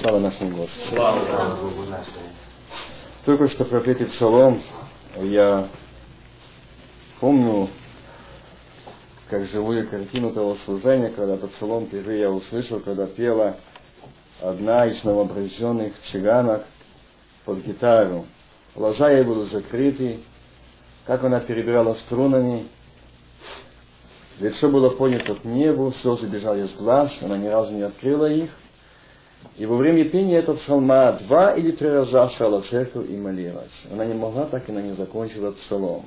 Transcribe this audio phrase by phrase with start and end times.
[0.00, 0.94] Слава нашему Господу.
[0.94, 2.24] Слава Богу нашему.
[3.26, 4.62] Только что пропетый псалом,
[5.18, 5.68] я
[7.20, 7.68] помню,
[9.28, 13.56] как живую картину того служения, когда этот псалом впервые я услышал, когда пела
[14.40, 16.64] одна из новообращенных цыганок
[17.44, 18.24] под гитару.
[18.74, 20.20] Глаза ей были закрыты,
[21.04, 22.68] как она перебирала струнами,
[24.38, 28.48] лицо было поднято к небу, слезы бежали из глаз, она ни разу не открыла их.
[29.56, 33.70] И во время пения этого псалма два или три раза шла в церковь и молилась.
[33.92, 36.04] Она не могла, так и она не закончила псалом.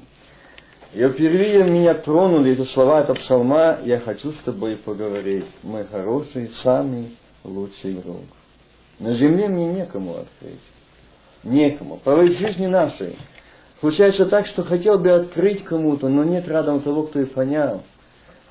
[0.93, 6.49] И впервые меня тронули эти слова этого псалма, я хочу с тобой поговорить, мой хороший,
[6.49, 8.21] самый лучший друг.
[8.99, 10.61] На земле мне некому открыть.
[11.43, 11.97] Некому.
[11.97, 13.17] Порой в жизни нашей
[13.79, 17.81] случается так, что хотел бы открыть кому-то, но нет рядом того, кто и понял.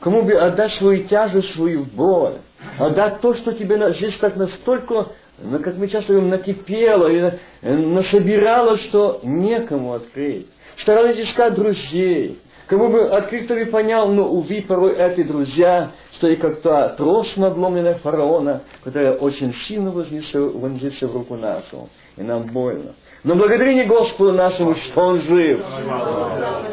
[0.03, 2.39] Кому бы отдать свою тяжесть, свою боль,
[2.77, 5.07] отдать то, что тебе здесь так настолько,
[5.39, 10.49] ну, как мы часто говорим, накипело, и насобирало, что некому открыть.
[10.77, 16.29] Старались искать друзей, Кому бы открыть, кто бы понял, но, увы, порой эти друзья, что
[16.29, 21.91] и как то трос надломленная фараона, которая очень сильно вонзится в руку нашу.
[22.17, 22.95] И нам больно.
[23.25, 25.61] Но благодарение Господу нашему, что Он жив.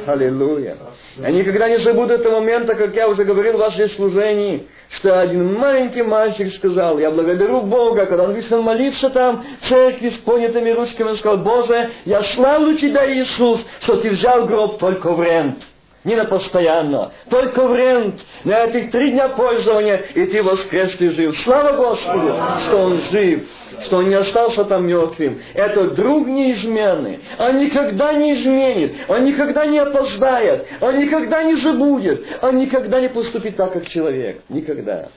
[0.08, 0.78] Аллилуйя.
[1.18, 5.54] Я никогда не забуду этого момента, как я уже говорил в вашем служении, что один
[5.54, 10.72] маленький мальчик сказал, я благодарю Бога, когда он вышел молиться там в церкви с понятыми
[10.72, 15.58] ручками, он сказал, Боже, я славлю Тебя, Иисус, что Ты взял гроб только в рент
[16.04, 21.12] не на постоянно, только в рент, на этих три дня пользования, и ты воскрес, ты
[21.12, 21.38] жив.
[21.40, 23.44] Слава Господу, что Он жив,
[23.82, 25.42] что Он не остался там мертвым.
[25.54, 27.20] Это друг неизменный.
[27.38, 33.10] Он никогда не изменит, Он никогда не опоздает, Он никогда не забудет, Он никогда не
[33.10, 34.42] поступит так, как человек.
[34.48, 35.10] Никогда.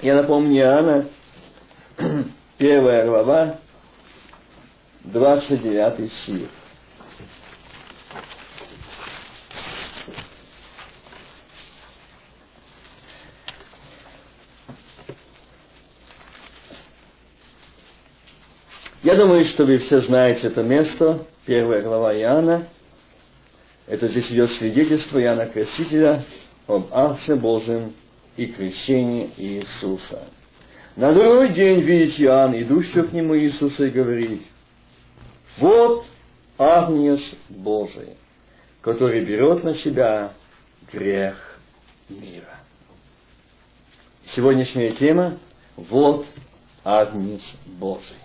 [0.00, 1.06] Я напомню Иоанна,
[2.58, 3.56] первая глава,
[5.04, 6.48] 29 стих.
[19.02, 22.68] Я думаю, что вы все знаете это место, первая глава Иоанна.
[23.88, 26.22] Это здесь идет свидетельство Иоанна Крестителя
[26.68, 27.94] об Аксе Божьем
[28.36, 30.22] и крещении Иисуса.
[30.94, 34.42] На другой день видит Иоанн, идущего к нему Иисуса, и говорит,
[35.58, 36.04] вот
[36.56, 38.10] Агнец Божий,
[38.82, 40.32] который берет на себя
[40.92, 41.58] грех
[42.08, 42.60] мира.
[44.26, 45.38] Сегодняшняя тема–
[45.76, 46.24] вот
[46.84, 48.21] Агнец Божий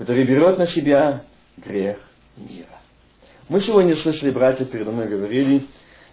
[0.00, 1.24] который берет на себя
[1.58, 1.98] грех
[2.34, 2.80] мира.
[3.50, 5.66] Мы сегодня слышали, братья передо мной говорили,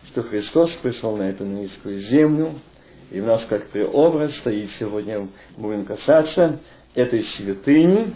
[0.07, 2.59] что Христос пришел на эту низкую землю,
[3.11, 6.59] и у нас как преобраз стоит сегодня, будем касаться
[6.95, 8.13] этой святыни.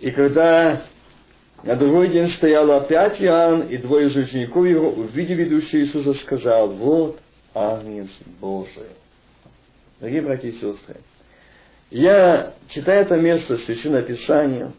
[0.00, 0.82] И когда
[1.62, 6.70] на другой день стоял опять Иоанн, и двое из учеников его, увидев ведущего Иисуса, сказал,
[6.70, 7.20] вот
[7.54, 8.10] Агнец
[8.40, 8.90] Божий.
[10.00, 10.96] Дорогие братья и сестры,
[11.90, 14.72] я читаю это место Священного Писания,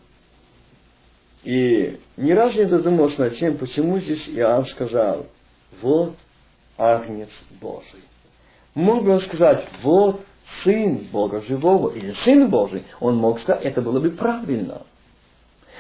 [1.44, 5.28] и ни разу не задумался над тем, почему здесь Иоанн сказал,
[5.82, 6.16] вот
[6.78, 7.30] Агнец
[7.62, 8.04] Божий.
[8.74, 10.22] Мог бы он сказать, вот
[10.64, 14.82] Сын Бога Живого или Сын Божий, он мог сказать, это было бы правильно.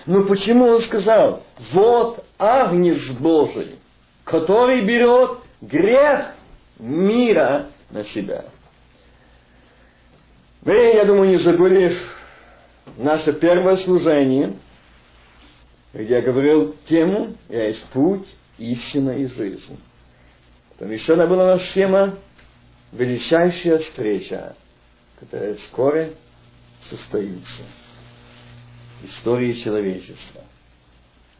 [0.05, 3.75] Но почему он сказал, вот Агнец Божий,
[4.23, 6.33] который берет грех
[6.79, 8.45] мира на себя.
[10.61, 11.95] Вы, я думаю, не забыли
[12.97, 14.57] наше первое служение,
[15.93, 19.79] где я говорил тему «Я есть путь, истина и жизнь».
[20.71, 22.17] Потом еще одна была наша тема
[22.91, 24.55] «Величайшая встреча»,
[25.19, 26.13] которая вскоре
[26.89, 27.63] состоится.
[29.03, 30.41] Истории человечества.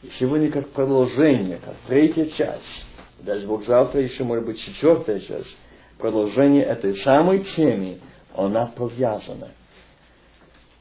[0.04, 2.86] И сегодня как продолжение, как третья часть,
[3.20, 5.58] дай Бог завтра еще может быть четвертая часть,
[5.98, 8.00] продолжение этой самой темы
[8.38, 9.50] она повязана.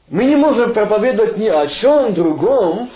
[0.09, 2.89] Мы не можем проповедовать ни о чем другом,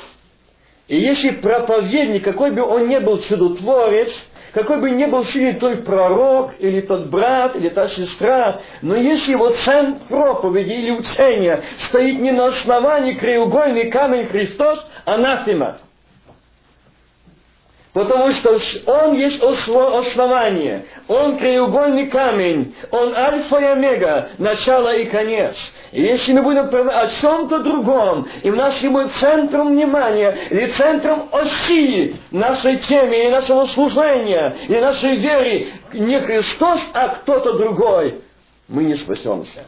[0.88, 4.10] и если проповедник, какой бы он ни был чудотворец,
[4.54, 9.32] какой бы ни был сильный тот пророк, или тот брат, или та сестра, но если
[9.32, 15.80] его центр проповеди или учения стоит не на основании краеугольный камень Христос, анафема–
[17.94, 25.58] Потому что Он есть основание, Он краеугольный камень, Он альфа и омега, начало и конец.
[25.92, 31.28] И если мы будем о чем-то другом, и в нас будет центром внимания, или центром
[31.34, 38.22] оси нашей темы, и нашего служения, и нашей веры, не Христос, а кто-то другой,
[38.70, 39.66] мы не спасемся.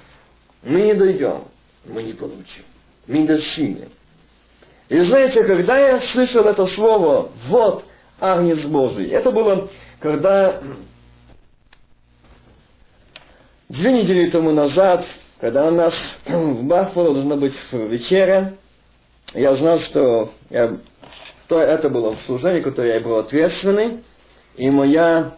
[0.64, 1.44] Мы не дойдем,
[1.84, 2.64] мы не получим,
[3.06, 3.90] мы не достигнем.
[4.88, 7.84] И знаете, когда я слышал это слово «вот
[8.20, 9.70] Агнец Божий», это было,
[10.00, 10.62] когда
[13.70, 15.06] две недели тому назад,
[15.40, 15.94] когда у нас
[16.26, 18.56] в Бахфоре должна быть вечеря,
[19.34, 20.78] я знал, что я,
[21.48, 24.04] то это было служение, которое я был ответственный,
[24.56, 25.36] и моя,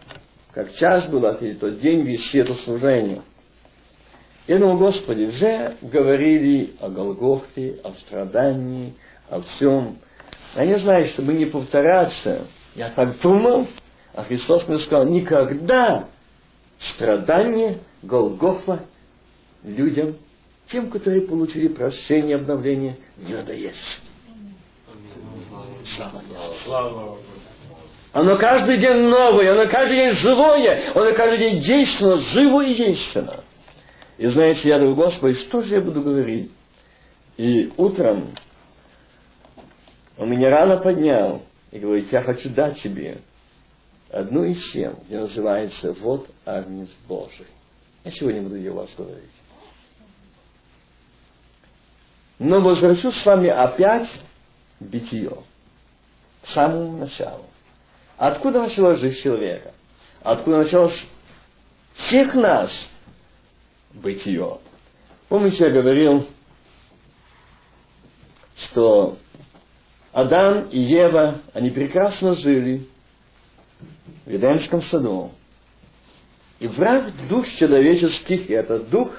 [0.52, 3.22] как часть была, и тот день вести это служение.
[4.46, 8.94] Я думал, Господи, уже говорили о Голгофе, о страдании,
[9.28, 9.98] о всем.
[10.54, 12.46] Я не знаю, чтобы не повторяться,
[12.76, 13.66] я так думал,
[14.12, 16.08] а Христос мне сказал, никогда
[16.78, 18.84] страдания, Голгофа
[19.64, 20.16] людям,
[20.68, 24.00] тем, которые получили прощение, обновление, не надоест.
[26.64, 27.18] Слава
[28.12, 33.40] Оно каждый день новое, оно каждый день живое, оно каждый день действенно, живо и действенно.
[34.18, 36.50] И знаете, я думаю, Господи, что же я буду говорить?
[37.36, 38.34] И утром
[40.18, 41.42] он меня рано поднял
[41.76, 43.20] и говорит, я хочу дать тебе
[44.10, 47.46] одну из тем, где называется «Вот Агнец Божий».
[48.02, 49.24] Я сегодня буду ее вас говорить.
[52.38, 54.08] Но возвращусь с вами опять
[54.80, 55.36] битие.
[56.42, 57.44] К самому началу.
[58.16, 59.74] Откуда началась жизнь человека?
[60.22, 61.06] Откуда началось
[61.92, 62.88] всех нас
[63.92, 64.60] бытие?
[65.28, 66.26] Помните, я говорил,
[68.56, 69.18] что
[70.16, 72.86] Адам и Ева, они прекрасно жили
[74.24, 75.32] в Едемском саду.
[76.58, 79.10] И враг душ человеческих, этот дух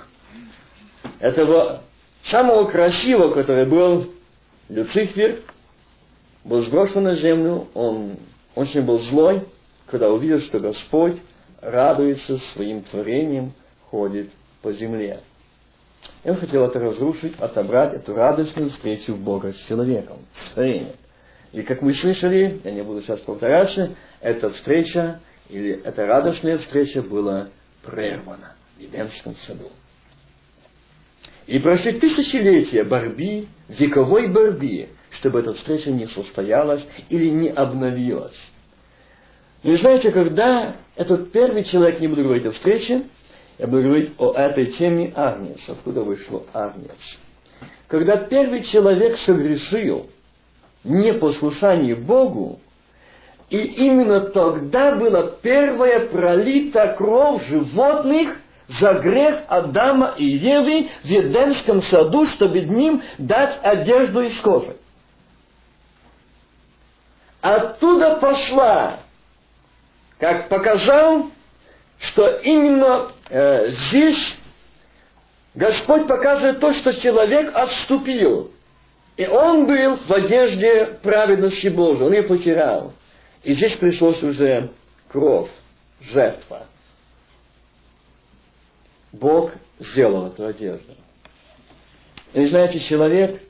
[1.19, 1.83] этого
[2.23, 4.11] самого красивого, который был
[4.69, 5.41] Люцифер,
[6.43, 8.15] был сброшен на землю, он
[8.55, 9.45] очень был злой,
[9.85, 11.17] когда увидел, что Господь
[11.61, 13.53] радуется своим творением,
[13.91, 14.31] ходит
[14.63, 15.19] по земле.
[16.23, 20.95] И он хотел это разрушить, отобрать эту радостную встречу Бога с человеком, с творением.
[21.53, 27.01] И как мы слышали, я не буду сейчас повторяться, эта встреча, или эта радостная встреча
[27.01, 27.49] была
[27.83, 29.71] прервана в Едемском саду.
[31.45, 38.37] И прошли тысячелетия борьбы, вековой борьбы, чтобы эта встреча не состоялась или не обновилась.
[39.63, 43.03] И знаете, когда этот первый человек, не буду говорить о встрече,
[43.57, 47.19] я буду говорить о этой теме Агнец, откуда вышло Агнец.
[47.87, 50.09] Когда первый человек согрешил
[50.83, 52.59] непослушание Богу,
[53.49, 58.37] и именно тогда была первая пролита кровь животных
[58.67, 64.75] за грех Адама и Евы в Едемском саду, чтобы ним дать одежду из кожи.
[67.41, 68.99] Оттуда пошла,
[70.19, 71.31] как показал
[71.99, 74.37] что именно э, здесь
[75.57, 78.51] Господь показывает то, что человек отступил.
[79.15, 82.93] И он был в одежде праведности Божией, он ее потерял.
[83.41, 84.71] И здесь пришлось уже
[85.07, 85.49] кровь,
[85.99, 86.67] жертва.
[89.11, 90.93] Бог сделал эту одежду.
[92.33, 93.41] И знаете, человек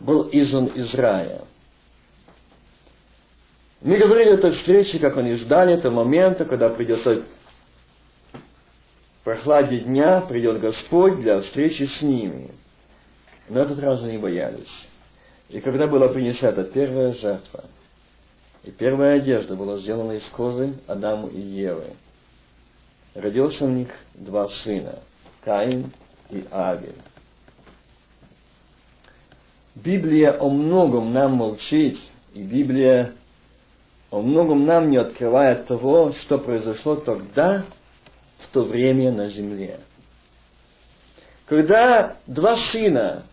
[0.00, 1.42] был изгнан из рая.
[3.82, 7.02] Мы говорили о этой встрече, как они ждали этого момента, когда придет
[9.22, 12.50] тот прохладе дня придет Господь для встречи с ними.
[13.48, 14.88] Но этот раз они боялись.
[15.48, 17.64] И когда была принесена первая жертва,
[18.64, 21.94] и первая одежда была сделана из кожи Адаму и Евы,
[23.14, 25.00] родился у них два сына,
[25.44, 25.92] Каин
[26.30, 26.94] и Авель.
[29.74, 31.98] Библия о многом нам молчит,
[32.34, 33.12] и Библия
[34.10, 37.64] о многом нам не открывает того, что произошло тогда,
[38.42, 39.80] в то время на земле.
[41.46, 43.24] Когда два сына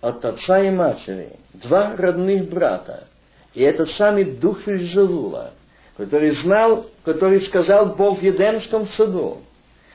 [0.00, 3.06] от отца и матери, два родных брата,
[3.54, 5.52] и этот самый дух Вильжелула,
[5.96, 9.42] который знал, который сказал Бог в Едемском саду,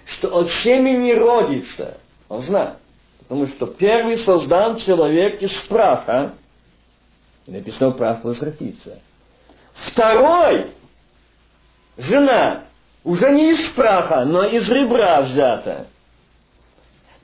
[0.06, 2.75] что от семени родится, он знал,
[3.20, 6.34] потому что первый создан человек из праха,
[7.46, 9.00] и написано прах возвратится.
[9.74, 10.72] Второй,
[11.98, 12.63] жена,
[13.03, 15.88] уже не из праха, но из ребра взято.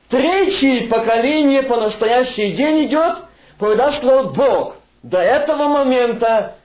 [0.10, 3.18] Третье поколение по настоящий день идет,
[3.60, 4.76] когда сказал Бог.
[5.04, 6.56] До этого момента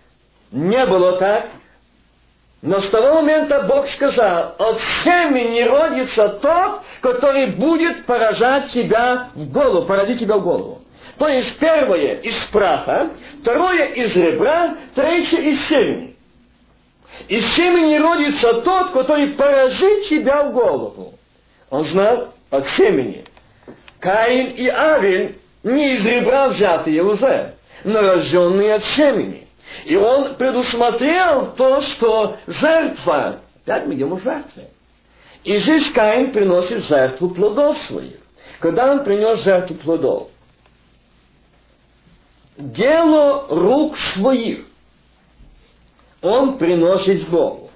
[0.51, 1.51] не было так.
[2.63, 9.51] Но с того момента Бог сказал, от семени родится тот, который будет поражать тебя в
[9.51, 10.81] голову, поразить тебя в голову.
[11.19, 13.11] То есть первое из праха,
[13.43, 16.14] второе из ребра, третье из семени.
[17.29, 21.15] Из семени родится тот, который поразит тебя в голову.
[21.71, 23.25] Он знал от семени.
[24.01, 27.55] Каин и Авель не из ребра взятые уже,
[27.85, 29.49] но рожденные от семени.
[29.85, 34.69] И он предусмотрел то, что жертва, опять мы идем о жертве.
[35.45, 38.17] И здесь Каин приносит жертву плодов своих.
[38.61, 40.29] Когда он принес жертву плодов,
[42.57, 44.67] дело рук своих
[46.25, 47.71] он приносит Богу.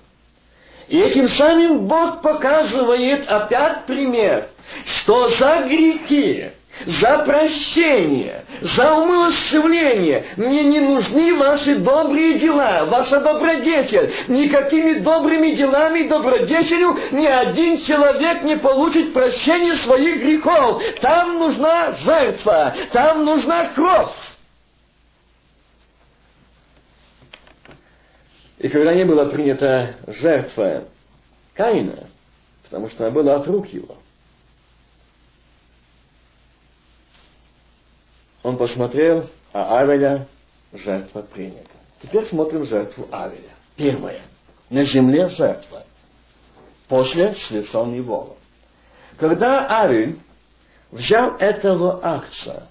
[0.89, 4.49] И этим самым Бог показывает опять пример,
[4.87, 6.51] что за грехи,
[6.87, 10.25] за прощение, за умилостивление.
[10.37, 14.13] Мне не нужны ваши добрые дела, ваша добродетель.
[14.29, 20.83] Никакими добрыми делами и добродетелью ни один человек не получит прощения своих грехов.
[21.03, 24.09] Там нужна жертва, там нужна кровь.
[28.59, 30.85] И когда не была принята жертва
[31.55, 32.09] Каина,
[32.65, 33.97] потому что она была от рук его,
[38.43, 40.27] Он посмотрел, а Авеля
[40.73, 41.69] жертва принята.
[42.01, 43.51] Теперь смотрим жертву Авеля.
[43.77, 44.23] Первая.
[44.71, 45.85] На земле жертва.
[46.89, 48.37] После с лицом.
[49.19, 50.19] Когда Авель
[50.91, 52.69] взял этого акца,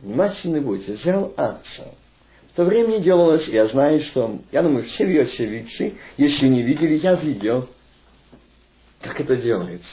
[0.00, 2.03] внимательно будьте, взял акца, в
[2.54, 7.68] то время делалось, я знаю, что, я думаю, все очевидцы, если не видели, я видел,
[9.00, 9.90] как это делается.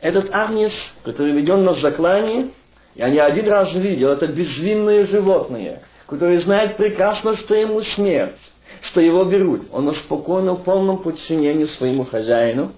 [0.00, 0.72] Этот агнец,
[1.02, 2.50] который веден на заклание,
[2.94, 8.38] я не один раз видел, это безвинное животное, которое знает прекрасно, что ему смерть,
[8.80, 9.68] что его берут.
[9.70, 12.72] Он спокойно, в полном подчинении своему хозяину.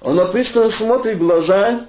[0.00, 1.86] Он напряженно смотрит в глаза.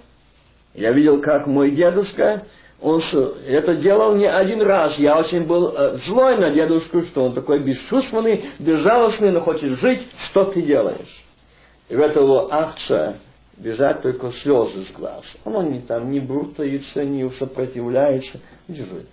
[0.74, 2.44] Я видел, как мой дедушка,
[2.82, 3.02] он
[3.48, 4.98] это делал не один раз.
[5.00, 10.08] Я очень был э, злой на дедушку, что он такой бесчувственный, безжалостный, но хочет жить.
[10.18, 11.24] Что ты делаешь?
[11.88, 13.20] И в этого акция
[13.58, 15.24] бежать только слезы с глаз.
[15.46, 19.08] Он не там не брутается, не сопротивляется, бежит.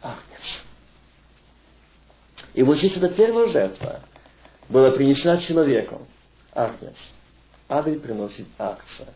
[0.00, 0.62] Агнец.
[2.54, 4.00] И вот здесь эта первая жертва
[4.68, 6.06] была принесена человеком.
[6.52, 6.96] Агнец.
[7.68, 9.08] Авель приносит акция.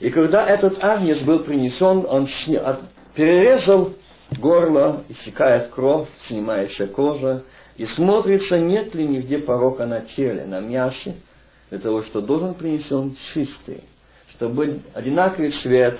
[0.00, 2.26] И когда этот агнец был принесен, он
[3.14, 3.92] перерезал
[4.38, 7.44] горло, истекает кровь, снимается кожа,
[7.76, 11.16] и смотрится, нет ли нигде порока на теле, на мясе,
[11.70, 13.84] для того, что должен принесен чистый,
[14.28, 15.98] чтобы одинаковый цвет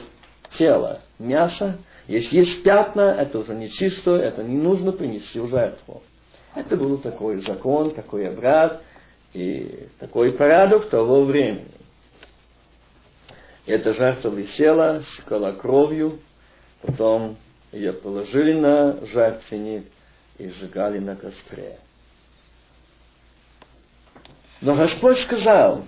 [0.58, 1.78] тела, мяса.
[2.06, 6.02] Если есть пятна, это уже не чистое, это не нужно принести в жертву.
[6.54, 8.80] Это был такой закон, такой обряд
[9.34, 11.66] и такой порядок того времени.
[13.66, 16.20] И эта жертва висела, стекала кровью,
[16.82, 17.36] потом
[17.72, 19.86] ее положили на жертвенник
[20.38, 21.78] и сжигали на костре.
[24.60, 25.84] Но Господь сказал,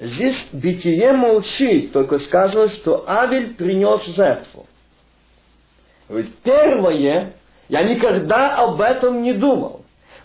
[0.00, 4.66] здесь битие молчит, только сказано, что Авель принес жертву.
[6.08, 7.34] Ведь первое,
[7.68, 9.84] я никогда об этом не думал.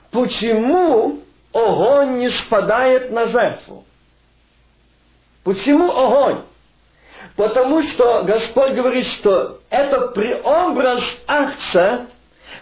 [0.09, 1.19] Почему
[1.53, 3.85] огонь не спадает на жертву?
[5.43, 6.41] Почему огонь?
[7.35, 12.07] Потому что Господь говорит, что это преобраз акция,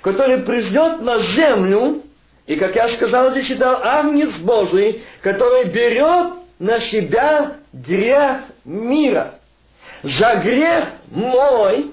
[0.02, 2.02] который придет на землю,
[2.46, 9.36] и, как я сказал, здесь читал, Агнец Божий, который берет на себя грех мира.
[10.02, 11.92] За грех мой,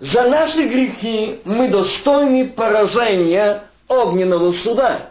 [0.00, 5.10] за наши грехи мы достойны поражения огненного суда.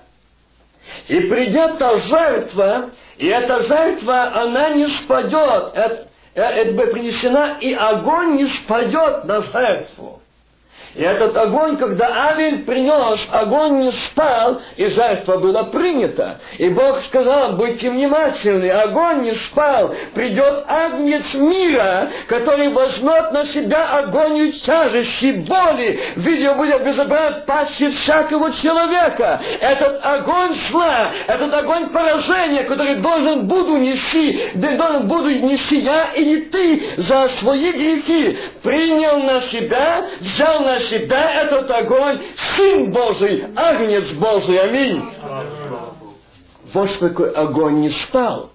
[1.07, 7.73] И придет та жертва, и эта жертва, она не спадет, это, это будет принесена, и
[7.73, 10.20] огонь не спадет на жертву.
[10.95, 16.39] И этот огонь, когда Авель принес, огонь не спал, и жертва была принята.
[16.57, 23.97] И Бог сказал, будьте внимательны, огонь не спал, придет агнец мира, который возьмет на себя
[23.99, 29.39] огонь тяжести, боли, видео будет безобразно пасти всякого человека.
[29.59, 36.41] Этот огонь зла, этот огонь поражения, который должен буду нести, должен буду нести я или
[36.41, 42.19] ты за свои грехи, принял на себя, взял на себя этот огонь
[42.55, 44.59] Сын Божий, Агнец Божий.
[44.59, 45.03] Аминь.
[46.73, 48.51] Вот такой огонь не стал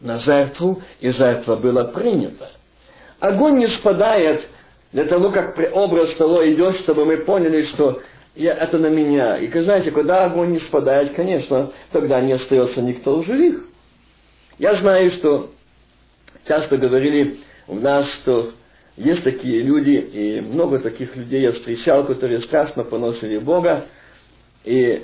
[0.00, 2.50] на жертву, и жертва была принята.
[3.20, 4.46] Огонь не спадает
[4.92, 8.02] для того, как образ того идет, чтобы мы поняли, что
[8.34, 9.38] я, это на меня.
[9.38, 13.64] И, знаете, когда огонь не спадает, конечно, тогда не остается никто в живых.
[14.58, 15.50] Я знаю, что
[16.46, 18.50] часто говорили у нас, что
[18.96, 23.86] есть такие люди, и много таких людей я встречал, которые страшно поносили Бога,
[24.64, 25.02] и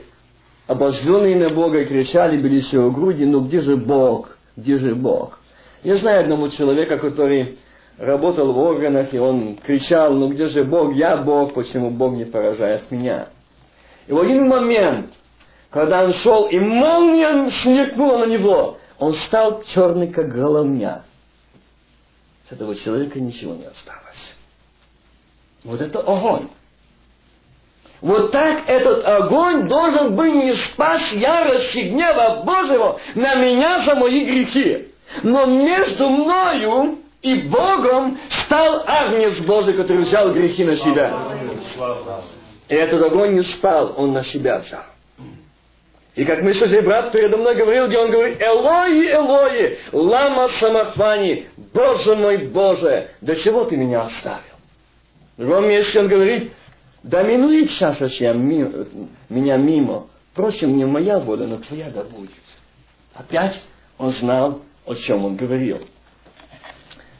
[0.66, 5.40] обозленные на Бога кричали, били себе в груди, ну где же Бог, где же Бог?
[5.82, 7.58] Я знаю одного человека, который
[7.98, 12.24] работал в органах, и он кричал, ну где же Бог, я Бог, почему Бог не
[12.24, 13.28] поражает меня?
[14.06, 15.12] И в один момент,
[15.70, 21.02] когда он шел, и молния сверкнула на него, он стал черный, как головня.
[22.50, 24.34] С этого человека ничего не осталось.
[25.62, 26.48] Вот это огонь.
[28.00, 34.24] Вот так этот огонь должен был не спас ярости гнева Божьего на меня за мои
[34.24, 34.88] грехи.
[35.22, 41.16] Но между мною и Богом стал Агнец Божий, который взял грехи на себя.
[42.68, 44.82] И этот огонь не спал, он на себя взял.
[46.20, 51.46] И как мы слышали, брат передо мной говорил, где он говорит, Элои, Элои, лама самахвани,
[51.72, 54.42] Боже мой Боже, до чего ты меня оставил?
[55.38, 56.52] В другом месте он говорит,
[57.02, 62.32] да минует сия меня мимо, впрочем, не моя воля, но твоя да будет.
[63.14, 63.58] Опять
[63.96, 65.78] он знал, о чем он говорил.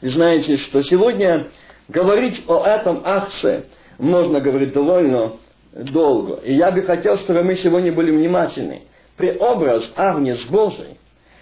[0.01, 1.47] И знаете, что сегодня
[1.87, 3.63] говорить о этом акции
[3.97, 5.37] можно говорить довольно
[5.73, 6.35] долго.
[6.43, 8.83] И я бы хотел, чтобы мы сегодня были внимательны.
[9.21, 10.97] Преобраз Агнец Божий,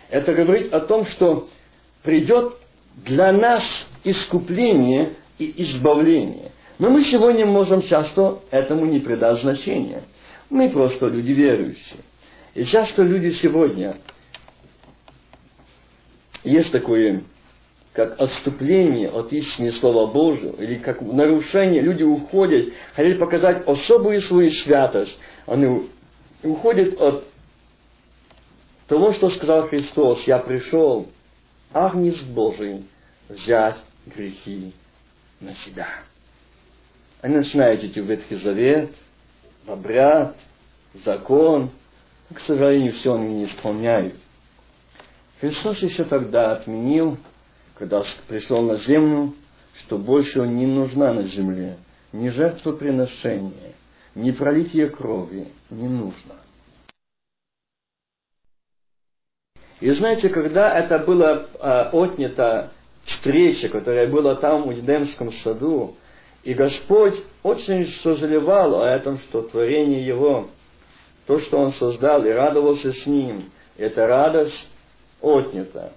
[0.10, 1.48] это говорит о том, что
[2.04, 2.56] придет
[3.06, 3.64] для нас
[4.04, 6.52] искупление и избавление.
[6.78, 10.04] Но мы сегодня можем часто этому не придать значения.
[10.50, 12.02] Мы просто люди верующие.
[12.54, 13.96] И часто люди сегодня
[16.44, 17.24] есть такое
[17.94, 24.52] как отступление от истины Слова Божьего, или как нарушение, люди уходят, хотели показать особую свою
[24.52, 25.88] святость, они
[26.44, 27.24] уходят от
[28.90, 31.08] того, что сказал Христос, я пришел,
[31.72, 32.84] Агнец Божий,
[33.30, 34.74] взять грехи
[35.40, 35.88] на себя.
[37.22, 38.92] Они начинают идти в Ветхий Завет,
[39.66, 40.36] в обряд,
[40.94, 41.70] в закон,
[42.30, 44.16] но, к сожалению, все они не исполняют.
[45.40, 47.18] Христос еще тогда отменил
[47.80, 49.34] когда пришел на землю,
[49.74, 51.78] что больше не нужна на земле
[52.12, 53.74] ни жертвоприношение,
[54.16, 56.36] ни пролитие крови не нужно.
[59.80, 62.72] И знаете, когда это было а, отнято
[63.06, 65.96] встреча, которая была там в Едемском саду,
[66.44, 70.48] и Господь очень сожалевал о этом, что творение Его,
[71.26, 74.68] то, что Он создал, и радовался с Ним, эта радость
[75.22, 75.94] отнята.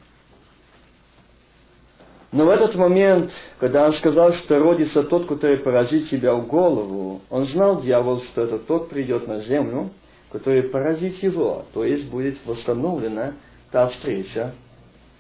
[2.31, 7.21] Но в этот момент, когда он сказал, что родится тот, который поразит тебя в голову,
[7.29, 9.91] он знал, дьявол, что это тот придет на землю,
[10.31, 13.35] который поразит его, то есть будет восстановлена
[13.73, 14.55] та встреча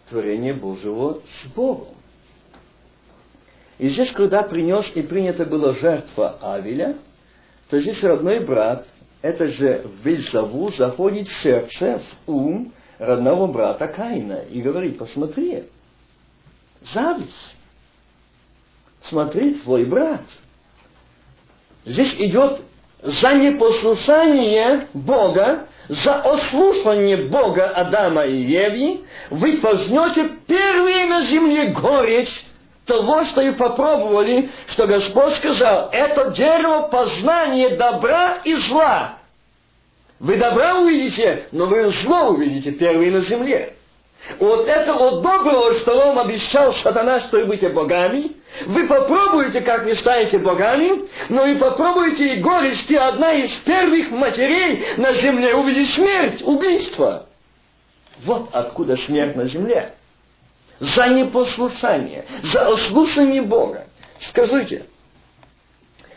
[0.08, 1.96] творения Божьего с Богом.
[3.78, 6.96] И здесь, когда принес и принята была жертва Авеля,
[7.70, 8.86] то здесь родной брат,
[9.22, 15.64] это же Вельзаву, заходит в сердце, в ум родного брата Каина и говорит, посмотри,
[16.92, 17.56] зависть.
[19.00, 20.22] Смотри, твой брат.
[21.84, 22.60] Здесь идет
[23.02, 32.44] за непослушание Бога, за ослушание Бога Адама и Евы, вы познете первые на земле горечь
[32.87, 39.18] того, что и попробовали, что Господь сказал, это дерево познания добра и зла.
[40.18, 43.76] Вы добра увидите, но вы зло увидите первые на земле.
[44.38, 48.32] Вот это вот доброго, что вам обещал сатана, что вы будете богами,
[48.66, 54.11] вы попробуете, как вы станете богами, но и попробуйте и горечь, ты одна из первых
[54.11, 57.26] матерей на земле увидеть смерть, убийство.
[58.24, 59.94] Вот откуда смерть на земле.
[60.78, 63.87] За непослушание, за ослушание Бога.
[64.20, 64.87] Скажите,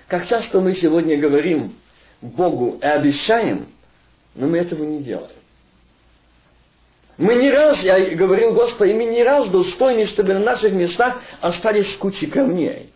[0.08, 1.76] как часто мы сегодня говорим
[2.22, 3.68] Богу и обещаем,
[4.36, 5.35] но мы этого не делаем.
[7.18, 11.96] Мы не раз, я говорил Господи, мы не раз достойны, чтобы на наших местах остались
[11.96, 12.92] кучи камней.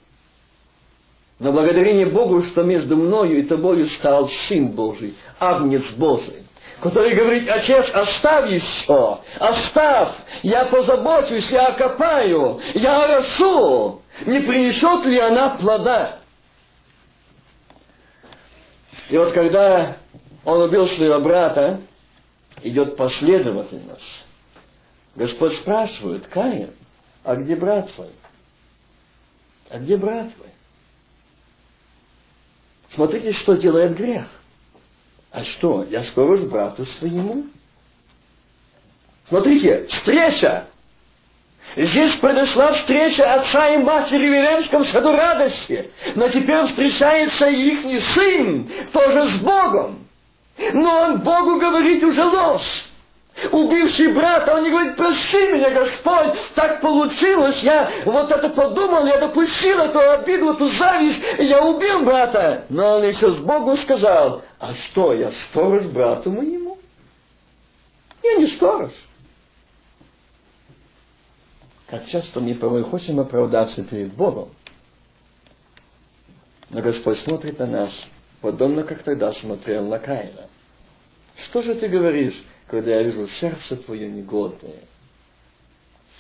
[1.40, 6.44] Но благодарение Богу, что между мною и тобою стал Сын Божий, Агнец Божий,
[6.82, 10.12] который говорит, Отец, оставь еще, оставь,
[10.44, 16.20] я позабочусь, я окопаю, я орошу, не принесет ли она плода?
[19.10, 19.96] И вот когда
[20.44, 21.80] он убил своего брата,
[22.64, 24.26] идет последовательность.
[25.16, 26.72] Господь спрашивает, Каин,
[27.24, 28.10] а где брат твой?
[29.70, 30.50] А где брат твой?
[32.92, 34.26] Смотрите, что делает грех.
[35.32, 37.46] А что, я скоро с брату своему?
[39.28, 40.66] Смотрите, встреча.
[41.76, 45.92] Здесь произошла встреча отца и матери в Веленском саду радости.
[46.16, 50.08] Но теперь встречается их сын, тоже с Богом.
[50.74, 52.86] Но он Богу говорит уже ложь.
[53.52, 59.18] убивший брата, он не говорит, прости меня, Господь, так получилось, я вот это подумал, я
[59.18, 62.66] допустил эту обиду, эту зависть, я убил брата.
[62.70, 66.78] Но он еще с Богу сказал, а что, я сторож брату моему?
[68.24, 68.92] Я не сторож.
[71.88, 74.50] Как часто мы порой хотим оправдаться перед Богом.
[76.70, 78.08] Но Господь смотрит на нас,
[78.42, 80.49] подобно как тогда смотрел на Каина.
[81.44, 82.44] Что же ты говоришь?
[82.70, 84.84] когда я вижу сердце твое негодное,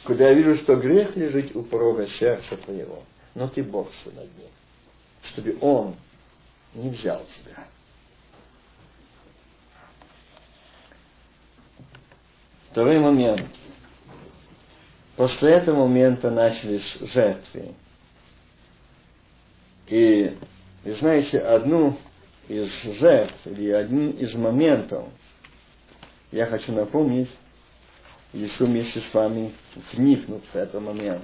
[0.03, 3.03] когда я вижу, что грех лежит у порога сердца твоего,
[3.35, 4.49] но ты борься над ним,
[5.23, 5.95] чтобы он
[6.73, 7.67] не взял тебя.
[12.71, 13.47] Второй момент.
[15.15, 17.73] После этого момента начались жертвы.
[19.87, 20.37] И,
[20.85, 21.97] и знаете, одну
[22.49, 25.05] из жертв или один из моментов–
[26.31, 27.35] я хочу напомнить,
[28.33, 29.51] еще вместе с вами
[29.93, 31.23] вникнуть в этот момент.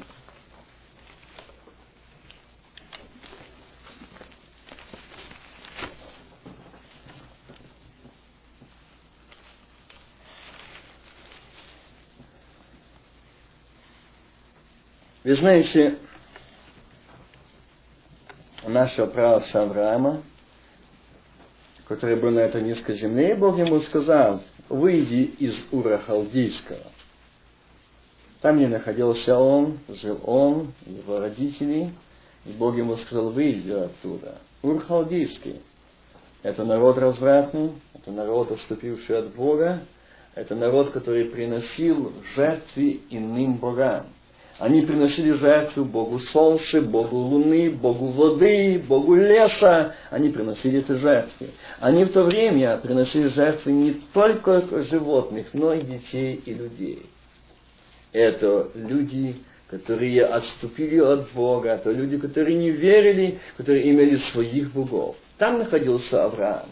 [15.24, 16.00] Вы знаете,
[18.64, 20.24] нашего праотца Авраама,
[21.88, 26.92] который был на этой низкой земле, Бог ему сказал– выйди из Ура Халдейского.
[28.42, 31.92] Там, где находился он, жил он, его родители,
[32.46, 34.38] и Бог ему сказал, выйди оттуда.
[34.62, 35.62] Ур Халдейский.
[36.44, 39.82] Это народ развратный, это народ, отступивший от Бога,
[40.36, 44.08] это народ, который приносил жертвы иным богам.
[44.58, 49.96] Они приносили жертву Богу Солнца, Богу Луны, Богу воды, Богу леса.
[50.10, 51.50] Они приносили эти жертвы.
[51.80, 57.06] Они в то время приносили жертвы не только животных, но и детей и людей.
[58.14, 59.36] Это люди,
[59.70, 65.18] которые отступили от Бога, это люди, которые не верили, которые имели своих богов.
[65.38, 66.70] Там находился Авраам.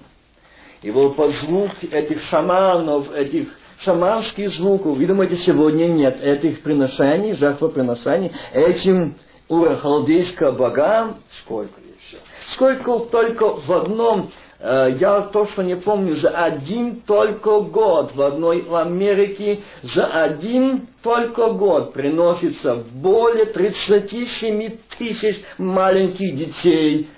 [0.81, 3.47] Его под звук этих шаманов, этих
[3.79, 4.97] шаманских звуков.
[4.97, 9.15] Вы думаете, сегодня нет этих приношений, жертвоприношений, этим
[9.47, 11.17] урахалдейским богам?
[11.41, 12.17] Сколько еще?
[12.51, 18.61] Сколько только в одном, э, я точно не помню, за один только год в одной
[18.61, 27.09] в Америке, за один только год приносится более 37 тысяч маленьких детей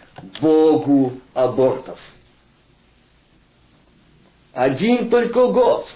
[0.41, 1.99] Богу абортов.
[4.53, 5.87] Один только год.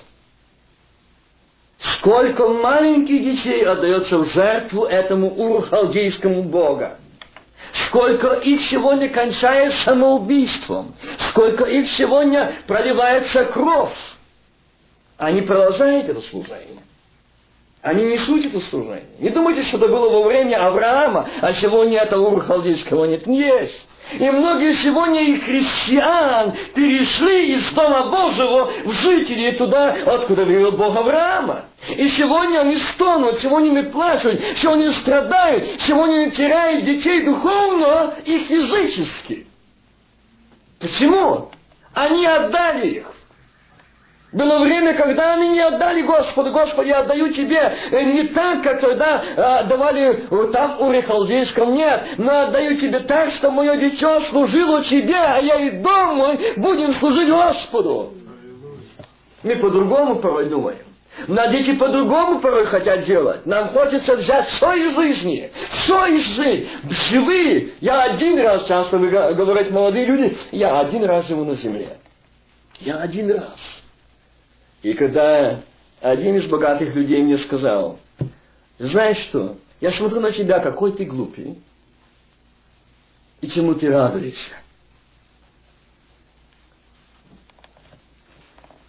[1.80, 6.98] Сколько маленьких детей отдается в жертву этому урхалдейскому Бога.
[7.88, 10.94] Сколько их сегодня кончает самоубийством.
[11.30, 13.96] Сколько их сегодня проливается кровь.
[15.18, 16.84] Они продолжают это служение.
[17.82, 19.06] Они несут это служение.
[19.20, 23.26] Не думайте, что это было во время Авраама, а сегодня это у халдейского нет.
[23.26, 23.88] Есть.
[24.13, 30.98] И многие сегодня и христиан перешли из Дома Божьего в жители туда, откуда привел Бог
[30.98, 31.65] Авраама.
[31.95, 38.39] И сегодня они стонут, сегодня они плачут, сегодня страдают, сегодня они теряют детей духовно и
[38.39, 39.45] физически.
[40.80, 41.52] Почему?
[41.93, 43.09] Они отдали их.
[44.32, 46.52] Было время, когда они не отдали Господу.
[46.52, 47.74] Господи, я отдаю Тебе.
[47.92, 51.74] Э, не так, как тогда а, давали там у Рехалдейском.
[51.74, 52.04] Нет.
[52.18, 56.94] Но отдаю Тебе так, что мое дитя служило Тебе, а я и дом мой будем
[56.94, 58.13] служить Господу.
[59.42, 60.80] Мы по-другому порой думаем.
[61.28, 63.46] Но дети по-другому порой хотят делать.
[63.48, 65.52] Нам хочется взять все из жизни.
[65.72, 66.68] Все из жизни.
[67.10, 67.70] Живые.
[67.82, 71.98] Я один раз, часто говорят молодые люди, я один раз живу на земле.
[72.80, 73.79] Я один раз.
[74.82, 75.62] И когда
[76.02, 78.00] один из богатых людей мне сказал,
[78.78, 81.58] знаешь что, я смотрю на тебя, какой ты глупый,
[83.42, 84.54] и чему ты радуешься.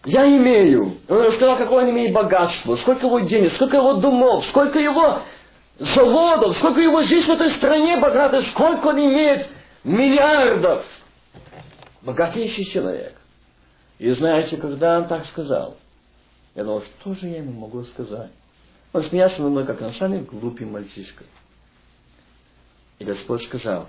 [0.04, 4.78] Я имею, он сказал, какое он имеет богатство, сколько его денег, сколько его домов, сколько
[4.78, 5.20] его
[5.78, 9.48] заводов, сколько его здесь в этой стране богатых, сколько он имеет
[9.84, 10.84] миллиардов.
[12.00, 13.19] Богатейший человек.
[14.00, 15.76] И знаете, когда он так сказал,
[16.54, 18.30] я думал, что же я ему могу сказать?
[18.94, 21.24] Он смеялся над мной, как на самый глупый мальчишка.
[22.98, 23.88] И Господь сказал,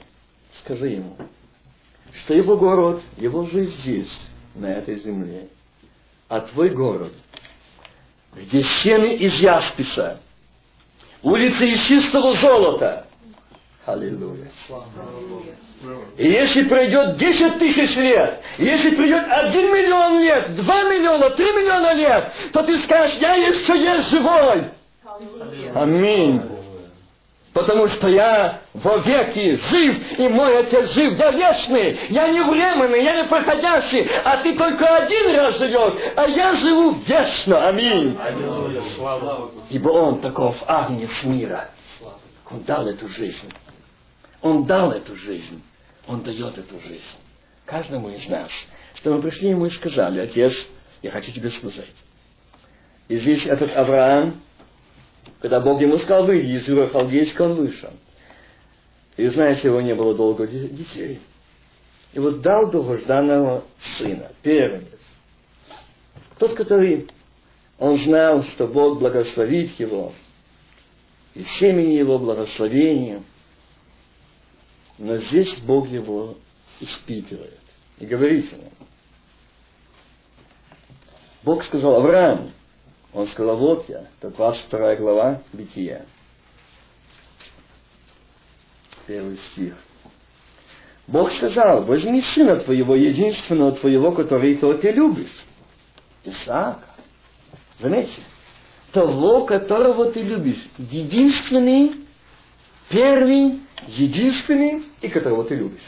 [0.60, 1.16] скажи ему,
[2.12, 4.22] что его город, его жизнь здесь,
[4.54, 5.48] на этой земле,
[6.28, 7.14] а твой город,
[8.36, 10.20] где стены из ясписа,
[11.24, 13.08] улицы из чистого золота,
[13.86, 14.52] Аллилуйя.
[16.18, 21.94] И если пройдет 10 тысяч лет, если придет 1 миллион лет, 2 миллиона, 3 миллиона
[21.94, 24.66] лет, то ты скажешь, я еще есть живой.
[25.74, 26.42] Аминь.
[27.54, 31.20] Потому что я во веки жив, и мой Отец жив.
[31.20, 36.28] Я вечный, я не временный, я не проходящий, а ты только один раз живешь, а
[36.28, 37.68] я живу вечно.
[37.68, 38.18] Аминь.
[39.70, 41.70] Ибо Он таков агнец мира.
[42.50, 43.52] Он дал эту жизнь.
[44.42, 45.62] Он дал эту жизнь.
[46.08, 47.02] Он дает эту жизнь.
[47.66, 48.52] Каждому из нас.
[48.96, 50.54] Что мы пришли ему и сказали, Отец,
[51.02, 51.86] я хочу тебе служить.
[53.08, 54.42] И здесь этот Авраам,
[55.42, 57.92] когда Бог ему сказал, выйди из Юра Халдейска, он вышел.
[59.18, 61.20] И знаете, его не было долго детей.
[62.14, 63.64] И вот дал долгожданного
[63.98, 65.00] сына, первенец.
[66.38, 67.08] Тот, который,
[67.78, 70.14] он знал, что Бог благословит его,
[71.34, 73.24] и семени его благословением.
[75.02, 76.38] Но здесь Бог его
[76.80, 77.60] испытывает
[77.98, 78.72] и говорит ему.
[81.42, 82.52] Бог сказал, Авраам,
[83.12, 84.06] он сказал, вот я.
[84.20, 86.06] Это 22 глава Бытия.
[89.08, 89.74] Первый стих.
[91.08, 95.44] Бог сказал, возьми сына твоего, единственного твоего, который ты любишь.
[96.26, 96.90] Исаака.
[97.80, 98.22] Заметьте,
[98.92, 100.64] того, которого ты любишь.
[100.78, 102.01] Единственный,
[102.92, 105.86] первый, единственный, и которого ты любишь.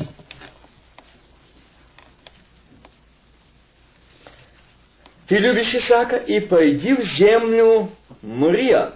[5.28, 8.94] Ты любишь Исаака, и пойди в землю Мурия,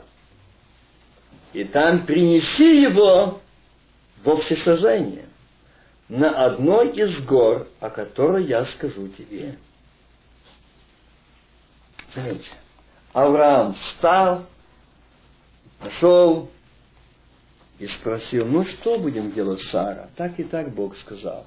[1.54, 3.42] и там принеси его
[4.24, 5.28] во всесожжение
[6.10, 9.58] на одной из гор, о которой я скажу тебе.
[12.14, 12.52] Заметьте,
[13.14, 14.46] Авраам встал,
[15.80, 16.50] пошел
[17.80, 20.10] и спросил, ну что будем делать, Сара?
[20.16, 21.46] Так и так Бог сказал.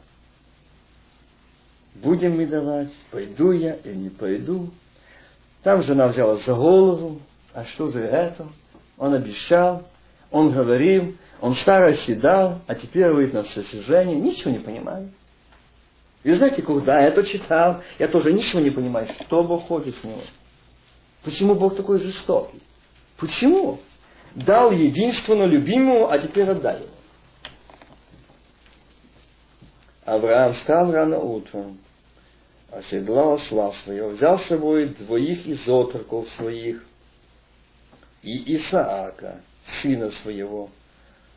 [1.94, 4.70] Будем мы давать, пойду я или не пойду.
[5.62, 7.20] Там жена взяла за голову,
[7.52, 8.46] а что за это?
[8.96, 9.86] Он обещал,
[10.30, 15.10] он говорил, он старо седал, а теперь выйдет на всесожжение, ничего не понимаю.
[16.22, 20.04] И знаете, когда я это читал, я тоже ничего не понимаю, что Бог хочет с
[20.04, 20.20] него.
[21.24, 22.60] Почему Бог такой жестокий?
[23.16, 23.80] Почему?
[24.34, 26.86] Дал единственно любимому, а теперь отдай.
[30.04, 31.78] Авраам встал рано утром,
[32.70, 36.84] оседлал осла своего, взял с собой двоих из отроков своих
[38.22, 39.40] и Исаака,
[39.80, 40.70] сына своего,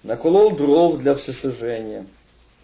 [0.04, 2.06] наколол дров для всесожжения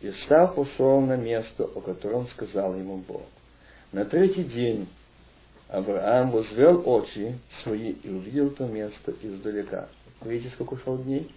[0.02, 3.24] и стал пошел на место, о котором сказал ему Бог.
[3.92, 4.88] На третий день
[5.70, 9.88] Авраам возвел очи свои и увидел то место издалека.
[10.22, 11.32] Видите, сколько шел дней?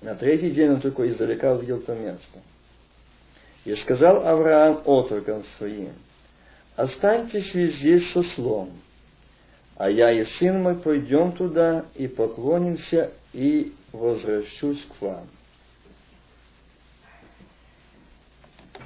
[0.00, 2.40] На третий день он только издалека увидел то место.
[3.64, 5.92] И сказал Авраам отрокам своим,
[6.76, 8.70] останьтесь вы здесь со слом,
[9.76, 15.26] а я и сын мой пойдем туда и поклонимся и возвращусь к вам.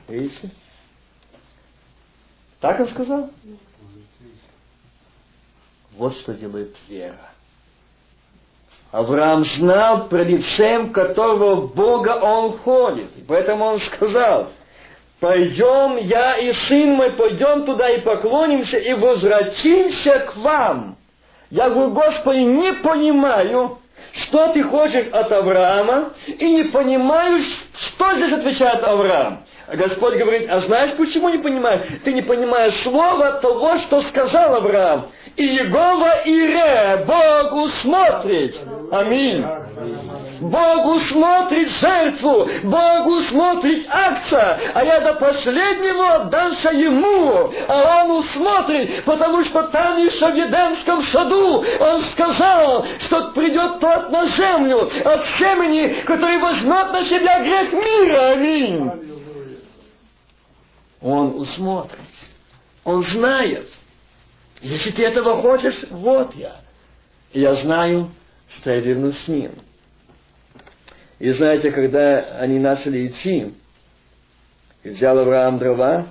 [0.08, 0.50] Видите?
[2.60, 3.30] Так он сказал?
[5.92, 7.30] Вот что делает вера.
[8.92, 13.10] Авраам знал, пред лицем которого Бога он ходит.
[13.26, 14.52] Поэтому он сказал,
[15.20, 20.96] пойдем, я и сын мой, пойдем туда и поклонимся, и возвратимся к вам.
[21.50, 23.78] Я говорю, Господи, не понимаю,
[24.12, 29.44] что ты хочешь от Авраама, и не понимаю, что здесь отвечает Авраам.
[29.72, 31.86] Господь говорит, а знаешь, почему не понимаешь?
[32.04, 35.08] Ты не понимаешь слова того, что сказал Авраам.
[35.36, 38.58] И Егова Ире, Богу смотрит.
[38.92, 39.44] Аминь.
[40.40, 49.04] Богу смотрит жертву, Богу смотрит акция, а я до последнего отдамся Ему, а Он усмотрит,
[49.04, 55.26] потому что там еще в Едемском саду Он сказал, что придет тот на землю от
[55.38, 58.30] семени, который возьмет на себя грех мира.
[58.32, 58.90] Аминь.
[61.00, 62.00] Он усмотрит.
[62.84, 63.68] Он знает.
[64.60, 66.56] Если ты этого хочешь, вот я.
[67.32, 68.10] Я знаю,
[68.56, 69.52] что я вернусь с ним.
[71.18, 73.54] И знаете, когда они начали идти,
[74.82, 76.06] и взял Авраам дрова,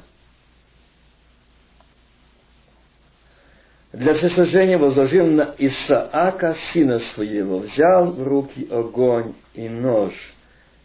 [3.94, 10.14] для всесожжения возложил на Исаака, сына своего, взял в руки огонь и нож,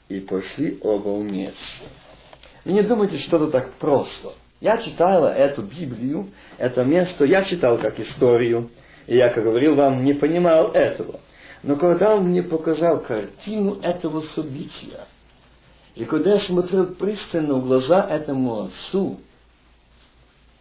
[0.08, 1.84] и пошли оба вместе.
[2.64, 4.34] И не думайте, что это так просто.
[4.60, 6.28] Я читала эту Библию,
[6.58, 8.70] это место, я читал как историю,
[9.06, 11.20] и я, как говорил вам, не понимал этого.
[11.62, 15.06] Но когда он мне показал картину этого события,
[15.94, 19.20] и когда я смотрел пристально в глаза этому отцу,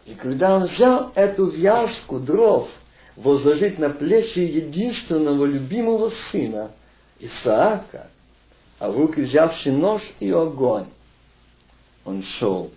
[0.05, 2.67] и когда он взял эту вязку дров,
[3.15, 6.71] возложить на плечи единственного любимого сына,
[7.19, 8.07] Исаака,
[8.79, 10.87] а в руки взявший нож и огонь,
[12.05, 12.71] он шел.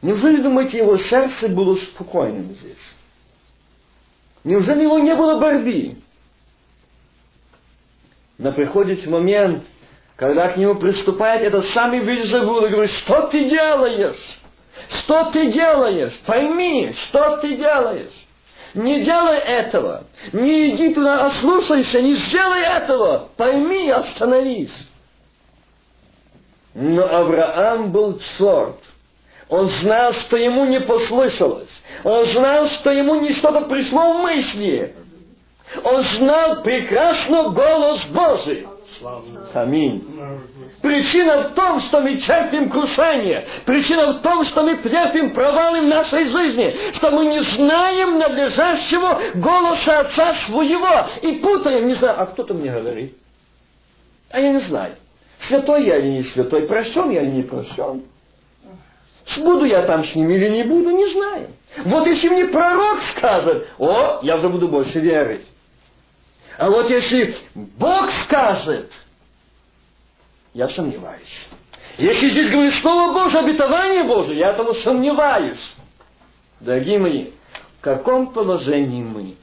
[0.00, 2.94] Неужели, думаете, его сердце было спокойным здесь?
[4.44, 5.96] Неужели его не было борьбы?
[8.38, 9.64] Но приходит момент,
[10.16, 14.40] когда к нему приступает этот самый Вильзевул и говорит, что ты делаешь?
[14.90, 16.12] Что ты делаешь?
[16.26, 18.12] Пойми, что ты делаешь?
[18.74, 20.04] Не делай этого.
[20.32, 23.30] Не иди туда, ослушайся, не сделай этого.
[23.36, 24.88] Пойми, остановись.
[26.74, 28.76] Но Авраам был тверд.
[29.48, 31.70] Он знал, что ему не послышалось.
[32.04, 34.94] Он знал, что ему не что-то пришло в мысли.
[35.84, 38.66] Он знал прекрасно голос Божий.
[39.52, 40.06] Аминь.
[40.80, 43.44] Причина в том, что мы терпим крушение.
[43.64, 46.76] Причина в том, что мы терпим провалы в нашей жизни.
[46.94, 51.08] Что мы не знаем надлежащего голоса Отца своего.
[51.22, 53.16] И путаем, не знаю, а кто-то мне говорит.
[54.30, 54.94] А я не знаю.
[55.40, 58.04] Святой я или не святой, прощен я или не прощен.
[59.38, 61.48] Буду я там с ним или не буду, не знаю.
[61.84, 65.44] Вот если мне пророк скажет, о, я уже буду больше верить.
[66.58, 68.90] А вот если Бог скажет,
[70.54, 71.48] я сомневаюсь.
[71.98, 75.74] Если здесь говорит Слово Божие, обетование Божие, я этому сомневаюсь.
[76.60, 77.30] Дорогие мои,
[77.78, 79.36] в каком положении мы?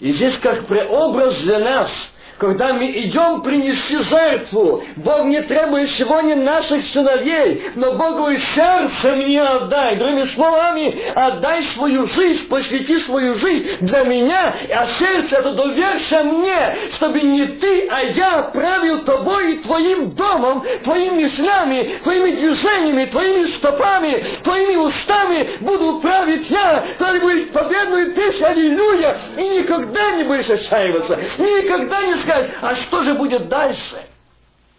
[0.00, 1.90] И здесь как преобраз для нас–
[2.38, 9.12] когда мы идем принести жертву, Бог не требует сегодня наших сыновей, но Бог говорит, сердце
[9.14, 9.96] мне отдай.
[9.96, 16.76] Другими словами, отдай свою жизнь, посвяти свою жизнь для меня, а сердце это доверься мне,
[16.94, 23.50] чтобы не ты, а я правил тобой и твоим домом, твоими мыслями, твоими движениями, твоими
[23.52, 26.84] стопами, твоими устами буду править я.
[26.98, 33.02] Тогда будет победную песню, аллилуйя, и никогда не будешь отчаиваться, никогда не сказать, а что
[33.02, 34.02] же будет дальше?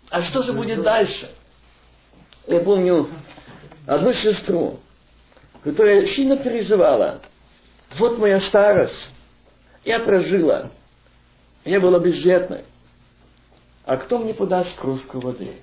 [0.10, 1.29] А что же будет дальше?
[2.45, 3.10] Я помню
[3.86, 4.79] одну сестру,
[5.63, 7.21] которая сильно переживала.
[7.97, 9.10] Вот моя старость.
[9.83, 10.69] Я прожила.
[11.63, 12.65] Я была бездетной.
[13.86, 15.55] А кто мне подаст кружку воды?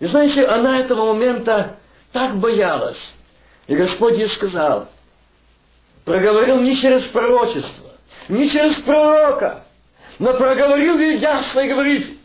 [0.00, 1.76] И знаете, она этого момента
[2.12, 3.14] так боялась.
[3.66, 4.88] И Господь ей сказал,
[6.04, 7.90] проговорил не через пророчество,
[8.28, 9.64] не через пророка,
[10.20, 12.19] но проговорил ясно и говорит,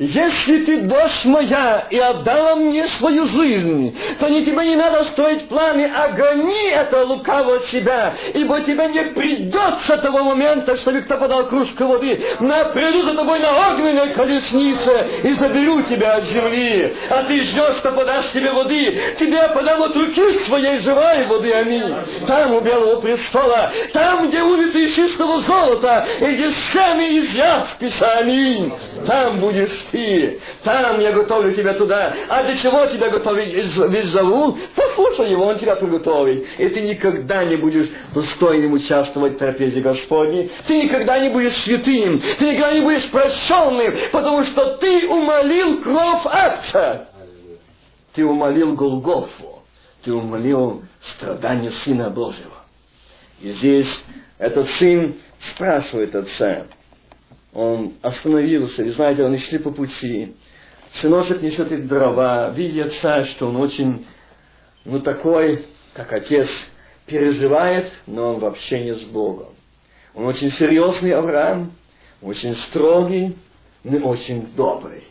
[0.00, 5.46] если ты дочь моя и отдала мне свою жизнь, то не тебе не надо строить
[5.46, 11.18] планы, а гони это лукаво от себя, ибо тебе не придется того момента, чтобы кто
[11.18, 12.18] подал кружку воды.
[12.40, 16.96] Но приду за тобой на огненной колеснице и заберу тебя от земли.
[17.10, 18.98] А ты ждешь, что подашь тебе воды.
[19.18, 21.94] Тебе подам от руки своей живой воды, аминь.
[22.26, 28.12] Там у Белого престола, там, где улицы из чистого золота, и где сцены из ясписа,
[28.12, 28.72] аминь.
[29.06, 30.40] Там будешь ты.
[30.62, 32.14] Там я готовлю тебя туда.
[32.28, 34.58] А для чего тебя готовить весь Завул?
[34.74, 36.46] Послушай его, он тебя приготовит.
[36.58, 40.50] И ты никогда не будешь достойным участвовать в трапезе Господней.
[40.66, 42.20] Ты никогда не будешь святым.
[42.38, 47.06] Ты никогда не будешь прощенным, потому что ты умолил кровь Отца.
[48.14, 49.62] Ты умолил Голгофу.
[50.02, 52.60] Ты умолил страдания Сына Божьего.
[53.40, 54.02] И здесь
[54.38, 55.16] этот сын
[55.50, 56.66] спрашивает отца,
[57.52, 60.36] он остановился, и знаете, они шли по пути.
[60.92, 64.06] Сыночек несет их дрова, видя отца, что он очень,
[64.84, 66.48] ну такой, как отец,
[67.06, 69.54] переживает, но он вообще не с Богом.
[70.14, 71.72] Он очень серьезный Авраам,
[72.22, 73.36] очень строгий,
[73.84, 75.04] но очень добрый.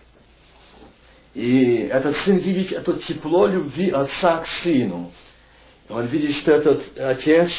[1.33, 5.11] И этот сын видит это тепло любви отца к сыну.
[5.89, 7.51] Он видит, что этот отец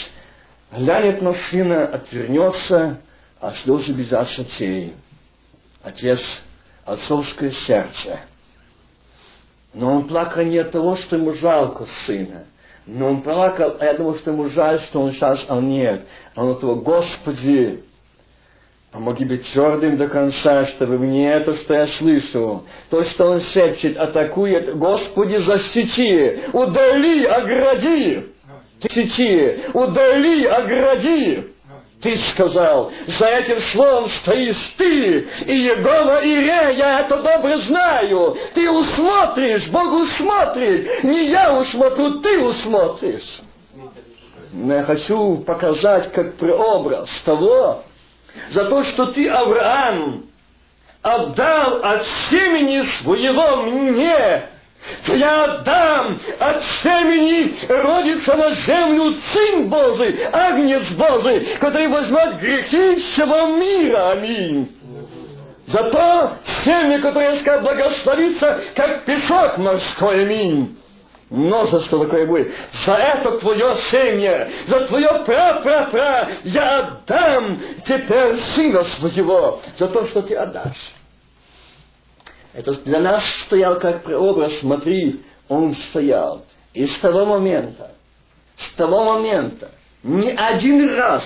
[0.73, 3.01] глянет на сына, отвернется,
[3.41, 4.95] а с очей.
[5.83, 6.21] Отец,
[6.85, 8.21] отцовское сердце.
[9.73, 12.45] Но он плакал не от того, что ему жалко сына,
[12.87, 16.03] но он плакал от того, что ему жаль, что он сейчас, а нет.
[16.35, 17.85] А он от того, Господи,
[18.91, 23.97] помоги быть твердым до конца, чтобы мне это, что я слышу, то, что он шепчет,
[23.97, 28.27] атакует, Господи, защити, удали, огради,
[28.83, 31.50] защити, удали, огради.
[32.01, 38.39] Ты сказал, за этим словом стоишь ты, и Егова, и Ре, я это добро знаю.
[38.55, 41.05] Ты усмотришь, Бог усмотрит.
[41.05, 43.43] Не я усмотрю, ты усмотришь.
[44.53, 47.83] Но я хочу показать как преобраз того,
[48.51, 50.25] за то, что ты, Авраам,
[51.03, 54.49] отдал от семени своего мне,
[55.07, 63.01] то я отдам от семени родится на землю Сын Божий, Агнец Божий, который возьмет грехи
[63.01, 64.13] всего мира.
[64.13, 64.71] Аминь.
[65.67, 66.33] Зато
[66.65, 70.23] семя, которое скажет благословится, как песок морской.
[70.23, 70.77] Аминь
[71.31, 72.53] множество такое будет.
[72.85, 80.23] За это твое семя, за твое пра-пра-пра я отдам теперь сына своего, за то, что
[80.23, 80.93] ты отдашь.
[82.53, 86.45] Это для нас стоял как прообраз, смотри, он стоял.
[86.75, 87.93] И с того момента,
[88.57, 89.71] с того момента,
[90.03, 91.25] ни один раз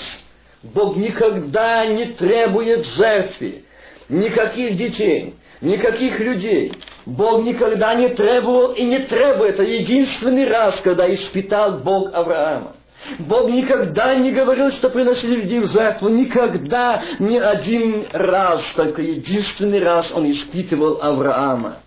[0.63, 3.65] Бог никогда не требует жертвы,
[4.09, 6.73] никаких детей, никаких людей.
[7.07, 9.55] Бог никогда не требовал и не требует.
[9.55, 12.77] Это единственный раз, когда испытал Бог Авраама.
[13.19, 16.09] Бог никогда не говорил, что приносили людей в жертву.
[16.09, 21.79] Никогда, ни один раз, только единственный раз он испытывал Авраама.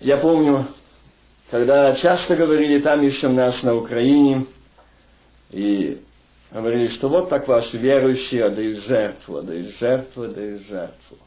[0.00, 0.66] Я помню,
[1.50, 4.46] когда часто говорили там еще у нас на Украине,
[5.50, 6.02] и
[6.50, 11.18] говорили, что вот так ваши верующие отдают жертву, отдают жертву, отдают жертву.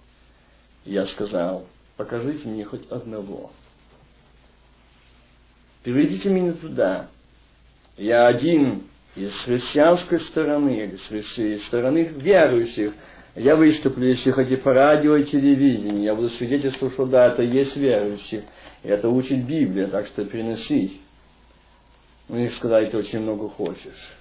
[0.83, 1.65] И я сказал,
[1.95, 3.51] покажите мне хоть одного.
[5.83, 7.07] Приведите меня туда,
[7.97, 8.83] я один
[9.15, 12.93] из христианской стороны, из стороны верующих,
[13.35, 16.03] я выступлю, если хотите, по радио и телевидению.
[16.03, 18.45] Я буду свидетельствовать, что да, это есть верующие.
[18.81, 21.01] И это учит Библия, так что переносить.
[22.29, 24.13] У них сказать, ты очень много хочешь.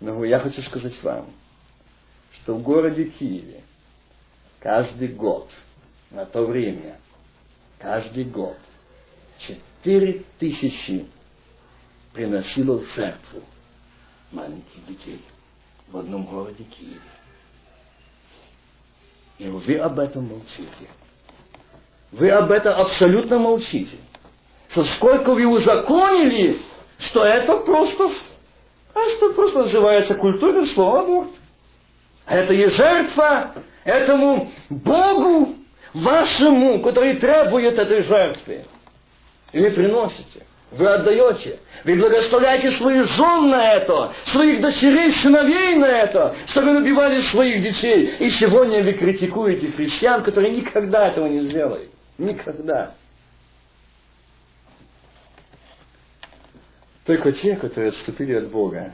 [0.00, 1.26] Но я хочу сказать вам,
[2.30, 3.62] что в городе Киеве
[4.60, 5.50] каждый год,
[6.10, 6.98] на то время,
[7.78, 8.56] каждый год,
[9.38, 11.06] четыре тысячи
[12.14, 13.42] приносила в жертву
[14.30, 15.20] маленьких детей
[15.88, 17.00] в одном городе Киеве.
[19.38, 20.88] И вы об этом молчите.
[22.12, 23.98] Вы об этом абсолютно молчите.
[24.70, 26.58] Что сколько вы узаконили,
[26.98, 28.10] что это просто,
[28.94, 31.32] а что просто называется культурным словом
[32.26, 35.56] это и жертва этому Богу
[35.92, 38.64] вашему, который требует этой жертвы.
[39.52, 40.46] И вы приносите.
[40.76, 41.60] Вы отдаете.
[41.84, 48.16] Вы благословляете своих жен на это, своих дочерей, сыновей на это, чтобы набивали своих детей.
[48.18, 51.90] И сегодня вы критикуете христиан, которые никогда этого не сделают.
[52.18, 52.94] Никогда.
[57.04, 58.92] Только те, которые отступили от Бога.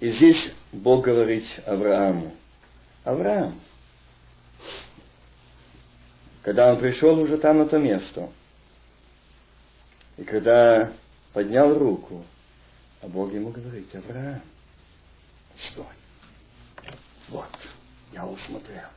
[0.00, 2.34] И здесь Бог говорит Аврааму.
[3.04, 3.60] Авраам,
[6.42, 8.30] когда он пришел уже там на то место,
[10.18, 10.92] и когда
[11.32, 12.24] поднял руку,
[13.00, 14.42] а Бог ему говорит, Авраам,
[15.70, 15.86] стой.
[17.28, 17.48] Вот,
[18.12, 18.88] я усмотрел.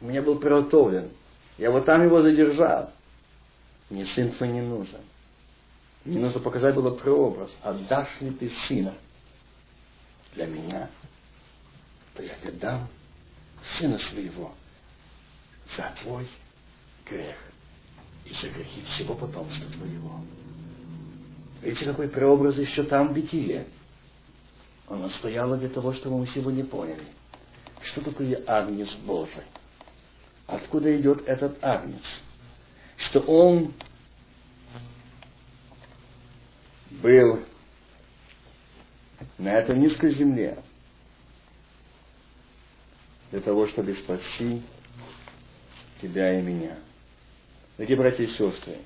[0.00, 1.10] Мне был приготовлен.
[1.58, 2.92] Я вот там его задержал.
[3.90, 5.00] Мне сын твой не нужен.
[6.04, 7.50] Мне нужно показать было прообраз.
[7.62, 8.94] Отдашь ли ты сына
[10.34, 10.88] для меня,
[12.14, 12.86] то я тебе дам
[13.76, 14.54] сына своего
[15.76, 16.28] за твой
[17.04, 17.36] грех
[18.24, 20.20] и за грехи всего потомства твоего.
[21.62, 23.66] Видите, какой преобраз еще там в Бетиле.
[24.88, 27.04] Она стояла для того, чтобы мы сегодня поняли,
[27.82, 29.44] что такое Агнец Божий.
[30.46, 32.02] Откуда идет этот Агнец?
[32.96, 33.72] Что он
[36.90, 37.40] был
[39.38, 40.58] на этой низкой земле
[43.30, 44.62] для того, чтобы спасти
[46.02, 46.76] тебя и меня.
[47.76, 48.78] Дорогие братья и сестры,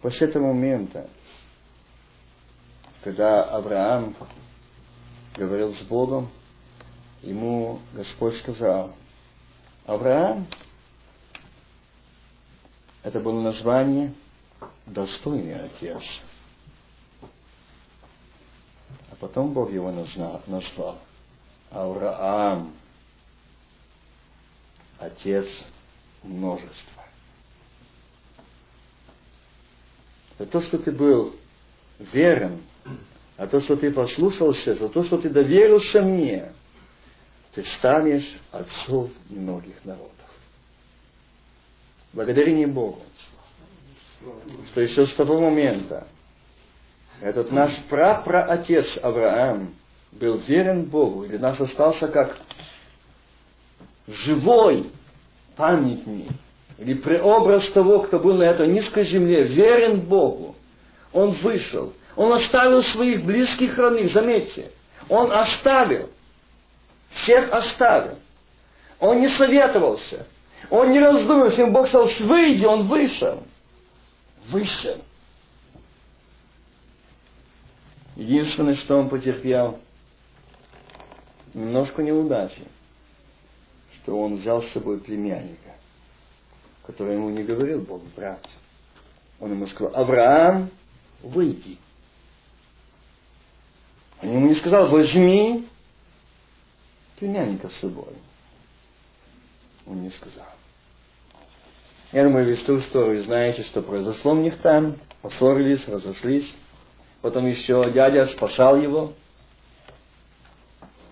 [0.00, 1.08] После этого момента,
[3.02, 4.14] когда Авраам
[5.34, 6.30] говорил с Богом,
[7.22, 8.94] ему Господь сказал,
[9.86, 10.46] Авраам,
[13.02, 14.14] это было название
[14.86, 16.02] достойный отец.
[19.10, 20.98] А потом Бог его назвал
[21.70, 22.74] Авраам,
[24.98, 25.48] отец
[26.22, 27.07] множества.
[30.38, 31.34] За то, что ты был
[31.98, 32.62] верен,
[33.36, 36.52] а то, что ты послушался, за то, что ты доверился мне,
[37.54, 40.12] ты станешь отцом многих народов.
[42.12, 43.02] Благодарение Богу,
[44.70, 46.06] что еще с того момента
[47.20, 49.74] этот наш прапраотец Авраам
[50.12, 52.38] был верен Богу, и для нас остался как
[54.06, 54.90] живой
[55.56, 56.30] памятник
[56.78, 60.56] или преобраз того, кто был на этой низкой земле, верен Богу,
[61.12, 61.92] он вышел.
[62.16, 64.72] Он оставил своих близких родных, заметьте.
[65.08, 66.10] Он оставил.
[67.10, 68.18] Всех оставил.
[69.00, 70.26] Он не советовался.
[70.70, 71.62] Он не раздумывался.
[71.62, 73.42] Ему Бог сказал, выйди, он вышел.
[74.48, 74.96] Вышел.
[78.16, 79.78] Единственное, что он потерпел,
[81.54, 82.62] немножко неудачи,
[83.94, 85.76] что он взял с собой племянника,
[86.88, 88.42] который ему не говорил Бог, брат.
[89.40, 90.70] Он ему сказал, Авраам,
[91.22, 91.76] выйди.
[94.22, 95.68] Он ему не сказал, возьми
[97.18, 98.14] племянника с собой.
[99.86, 100.46] Он не сказал.
[102.10, 104.96] Я думаю, весь ту историю знаете, что произошло у них там.
[105.20, 106.56] Поссорились, разошлись.
[107.20, 109.12] Потом еще дядя спасал его.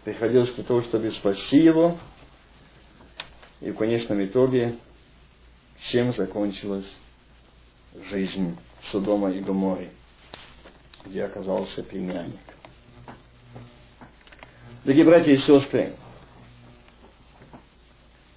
[0.04, 1.98] Приходилось для того, чтобы спасти его.
[3.60, 4.78] И в конечном итоге,
[5.80, 6.96] чем закончилась
[8.10, 8.56] жизнь
[8.90, 9.90] Содома и Гоморри,
[11.04, 12.38] где оказался племянник.
[14.84, 15.94] Дорогие братья и сестры,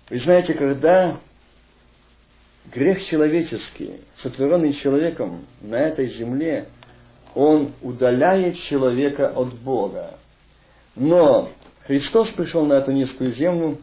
[0.10, 1.18] вы знаете, когда
[2.72, 6.70] грех человеческий, сотворенный человеком на этой земле,
[7.36, 10.18] он удаляет человека от Бога.
[10.96, 11.52] Но
[11.86, 13.78] Христос пришел на эту низкую землю,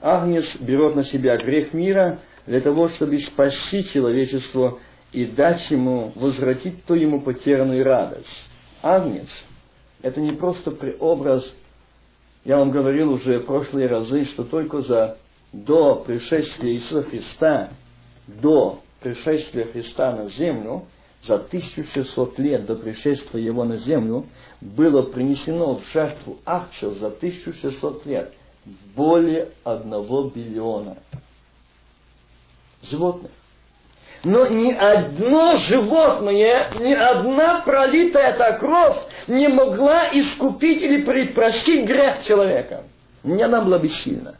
[0.00, 4.78] Агнец берет на себя грех мира для того, чтобы спасти человечество
[5.12, 8.48] и дать ему, возвратить то ему потерянную радость.
[8.82, 9.46] Агнец–
[10.02, 11.54] это не просто преобраз
[12.44, 15.16] я вам говорил уже в прошлые разы, что только за
[15.52, 17.70] до пришествия Иисуса Христа,
[18.26, 20.86] до пришествия Христа на землю,
[21.20, 24.26] за 1600 лет до пришествия Его на землю,
[24.60, 28.32] было принесено в жертву акцию за 1600 лет
[28.96, 30.96] более одного биллиона
[32.82, 33.30] животных.
[34.24, 42.22] Но ни одно животное, ни одна пролитая эта кровь не могла искупить или предпростить грех
[42.22, 42.84] человека.
[43.24, 44.36] Не она была бессильна.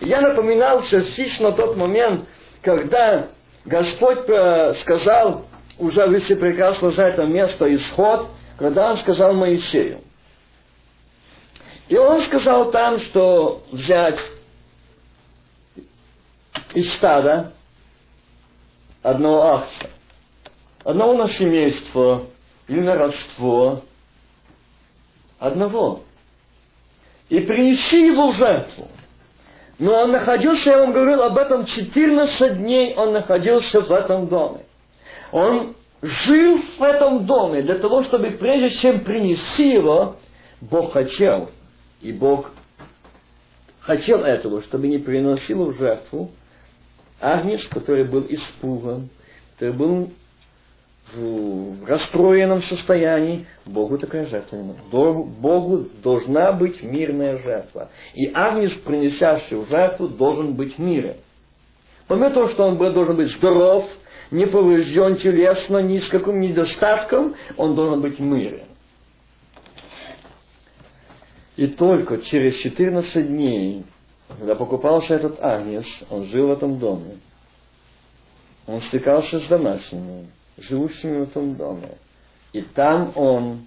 [0.00, 2.26] Я напоминал частично тот момент,
[2.62, 3.28] когда
[3.66, 5.44] Господь э, сказал,
[5.78, 8.28] уже вы все прекрасно знаете место, исход,
[8.58, 10.00] когда Он сказал Моисею.
[11.88, 14.18] И Он сказал там, что взять
[16.74, 17.52] из стада
[19.02, 19.90] одного акта,
[20.84, 22.24] одного на семейство
[22.68, 23.82] или на родство,
[25.38, 26.02] одного.
[27.28, 28.88] И принеси его в жертву.
[29.78, 34.64] Но он находился, я вам говорил об этом, 14 дней он находился в этом доме.
[35.32, 40.16] Он жил в этом доме для того, чтобы прежде чем принести его,
[40.60, 41.50] Бог хотел,
[42.00, 42.50] и Бог
[43.80, 46.30] хотел этого, чтобы не приносил в жертву,
[47.22, 49.08] Агнец, который был испуган,
[49.54, 50.10] который был
[51.14, 54.82] в расстроенном состоянии, Богу такая жертва не нужна.
[54.90, 57.90] Богу должна быть мирная жертва.
[58.14, 61.16] И Агнец, принесящий жертву, должен быть мирен.
[62.08, 63.86] Помимо того, что он должен быть здоров,
[64.30, 68.66] не поврежден телесно, ни с каким недостатком, он должен быть мирен.
[71.56, 73.84] И только через 14 дней
[74.38, 77.18] когда покупался этот агнец, он жил в этом доме.
[78.66, 81.98] Он стыкался с домашними, живущими в этом доме.
[82.52, 83.66] И там он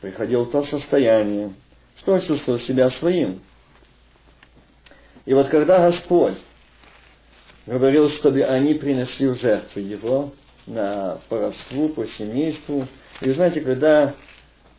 [0.00, 1.52] приходил в то состояние,
[1.96, 3.40] что он чувствовал себя своим.
[5.24, 6.38] И вот когда Господь
[7.66, 10.32] говорил, чтобы они принесли в жертву его
[10.66, 11.52] на по
[11.94, 12.86] по семейству,
[13.20, 14.14] и знаете, когда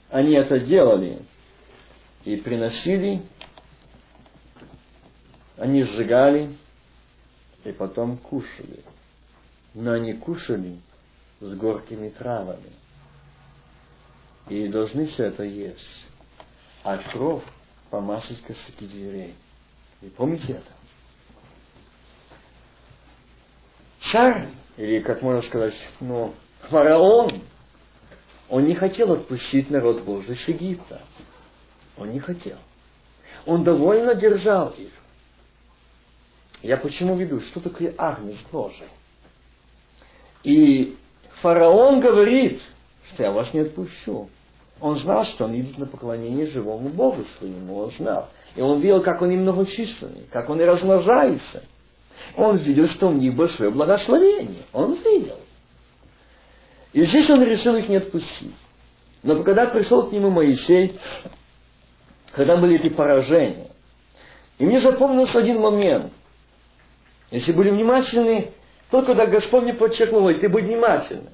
[0.10, 1.20] они это делали
[2.24, 3.22] и приносили,
[5.58, 6.56] они сжигали
[7.64, 8.84] и потом кушали.
[9.74, 10.80] Но они кушали
[11.40, 12.72] с горькими травами.
[14.50, 16.08] И должны все это есть.
[16.84, 17.44] А кровь
[17.90, 19.36] помазать косяки дверей.
[20.02, 20.72] И помните это?
[24.12, 26.34] Царь, или как можно сказать, ну,
[26.70, 27.42] фараон,
[28.48, 31.02] он не хотел отпустить народ Божий с Египта.
[31.98, 32.58] Он не хотел.
[33.46, 34.92] Он довольно держал их.
[36.68, 37.40] Я почему веду?
[37.40, 38.90] Что такое Агнец Божий?
[40.44, 40.98] И
[41.42, 42.60] фараон говорит,
[43.06, 44.30] что я вас не отпущу.
[44.82, 48.28] Он знал, что он идет на поклонение живому Богу своему, он знал.
[48.58, 51.64] И он видел, как он и многочисленный, как он и размножается.
[52.36, 54.64] Он видел, что у них большое благословение.
[54.74, 55.40] Он видел.
[56.92, 58.56] И здесь он решил их не отпустить.
[59.24, 61.00] Но когда пришел к нему Моисей,
[62.34, 63.70] когда были эти поражения,
[64.58, 66.12] и мне запомнился один момент–
[67.32, 68.52] Если были внимательны,
[68.90, 71.30] то когда Господь мне подчеркнул, ты будь внимательна.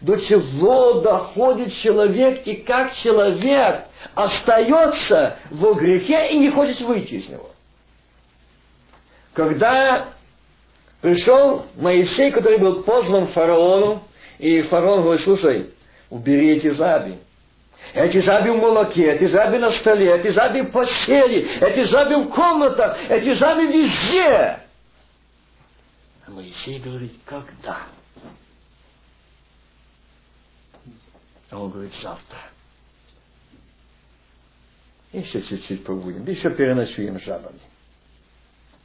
[0.00, 3.82] До чего доходит человек и как человек
[4.14, 7.50] остается в грехе и не хочет выйти из него.
[9.34, 10.06] Когда
[11.00, 14.02] пришел Моисей, который был позван фараону,
[14.38, 15.70] и фараон говорит, слушай,
[16.10, 17.18] убери эти жаби.
[17.92, 22.28] Эти жаби в молоке, эти жаби на столе, эти жаби в постели, эти жаби в
[22.28, 24.58] комнатах, эти жаби везде.
[26.30, 27.86] Моисей говорит, когда?
[31.50, 32.38] А он говорит, завтра.
[35.12, 37.60] Еще чуть-чуть побудем, еще переночуем жабами.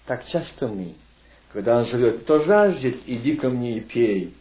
[0.06, 0.96] Так часто мы,
[1.52, 4.34] когда он зовет, кто жаждет, иди ко мне и пей.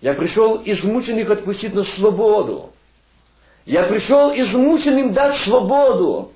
[0.00, 2.72] Я пришел измученных отпустить на свободу.
[3.64, 6.32] Я пришел измученным дать свободу.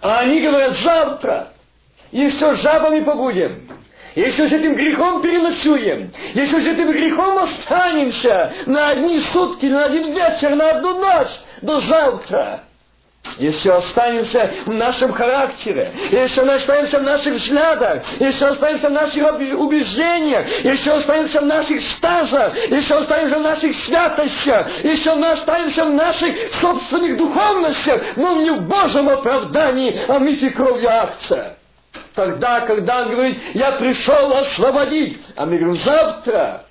[0.00, 1.52] А они говорят, завтра.
[2.10, 3.68] Все, жабами побудем.
[4.14, 8.52] Если с этим грехом переночуем, если с этим грехом останемся.
[8.66, 12.60] На одни сутки, на один вечер, на одну ночь, до завтра,
[13.38, 20.46] если останемся в нашем характере, если останемся в наших взглядах, если останемся в наших убеждениях,
[20.64, 27.16] если останемся в наших стажах, если останемся в наших святостях, если останемся в наших собственных
[27.16, 31.59] духовностях, но не в Божьем оправдании, а в мифе кровью акция.
[32.14, 36.64] Тогда, когда он говорит, я пришел освободить, а мы говорим, завтра,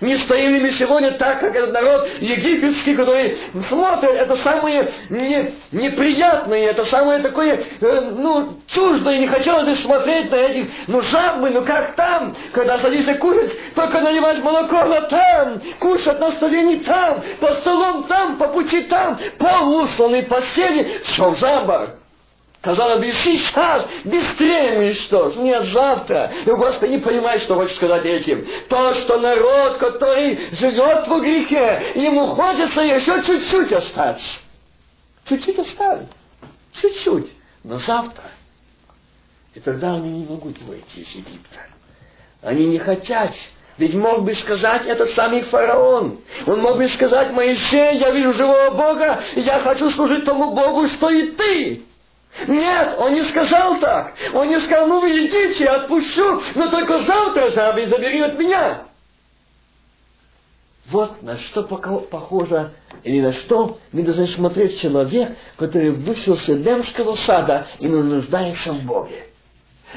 [0.00, 3.38] не стоим ли мы сегодня так, как этот народ египетский, который
[3.68, 10.30] смотрит, это самое не, неприятное, это самое такое, э, ну, чуждое, не хотелось бы смотреть
[10.30, 15.60] на этих, ну, жабы, ну, как там, когда садишься кушать, только наливать молоко, но там,
[15.78, 21.30] кушать на столе не там, по столом там, по пути там, пол усланный постели, все
[21.30, 21.90] в жабах.
[22.64, 25.36] Казалось бы, сейчас быстрее уничтожь.
[25.36, 26.32] Нет, завтра.
[26.46, 28.46] И Господи не понимает, что хочет сказать этим.
[28.70, 34.38] То, что народ, который живет в грехе, ему хочется еще чуть-чуть остаться.
[35.28, 36.08] Чуть-чуть оставить.
[36.72, 37.30] Чуть-чуть.
[37.64, 38.24] Но завтра.
[39.52, 41.60] И тогда они не могут выйти из Египта.
[42.40, 43.32] Они не хотят.
[43.76, 46.18] Ведь мог бы сказать этот самый фараон.
[46.46, 50.88] Он мог бы сказать, Моисей, я вижу живого Бога, и я хочу служить тому Богу,
[50.88, 51.82] что и ты.
[52.48, 54.14] Нет, он не сказал так.
[54.32, 58.84] Он не сказал, ну вы идите, я отпущу, но только завтра жабы забери от меня.
[60.90, 62.72] Вот на что похоже,
[63.04, 68.82] или на что мы должны смотреть человек, который вышел с Эдемского сада и нуждается в
[68.82, 69.26] Боге.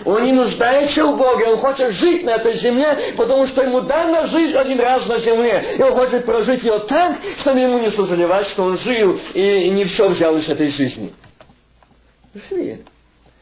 [0.05, 4.27] Он не нуждается в Боге, он хочет жить на этой земле, потому что ему дана
[4.27, 5.65] жизнь один раз на земле.
[5.77, 9.85] И он хочет прожить ее так, чтобы ему не сожалевать, что он жил и не
[9.85, 11.13] все взял из этой жизни.
[12.49, 12.85] Жили.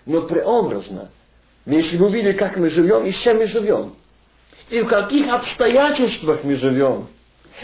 [0.06, 1.10] Но преобразно.
[1.66, 3.96] Если бы увидели, как мы живем и с чем мы живем.
[4.70, 7.08] И в каких обстоятельствах мы живем.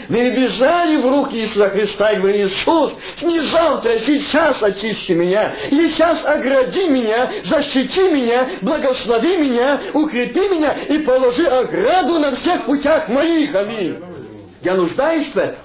[0.08, 6.24] Мы бежали в руки Иисуса Христа и говорили, Иисус, не завтра, сейчас очисти меня, сейчас
[6.24, 13.54] огради меня, защити меня, благослови меня, укрепи меня и положи ограду на всех путях моих.
[13.54, 13.98] Аминь.
[14.62, 15.60] Я нуждаюсь в этом.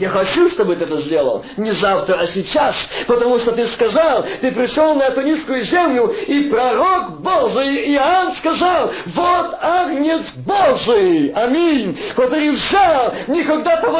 [0.00, 1.44] Я хочу, чтобы ты это сделал.
[1.58, 2.74] Не завтра, а сейчас.
[3.06, 8.90] Потому что ты сказал, ты пришел на эту низкую землю, и пророк Божий Иоанн сказал,
[9.14, 13.90] вот агнец Божий, аминь, который взял, не когда-то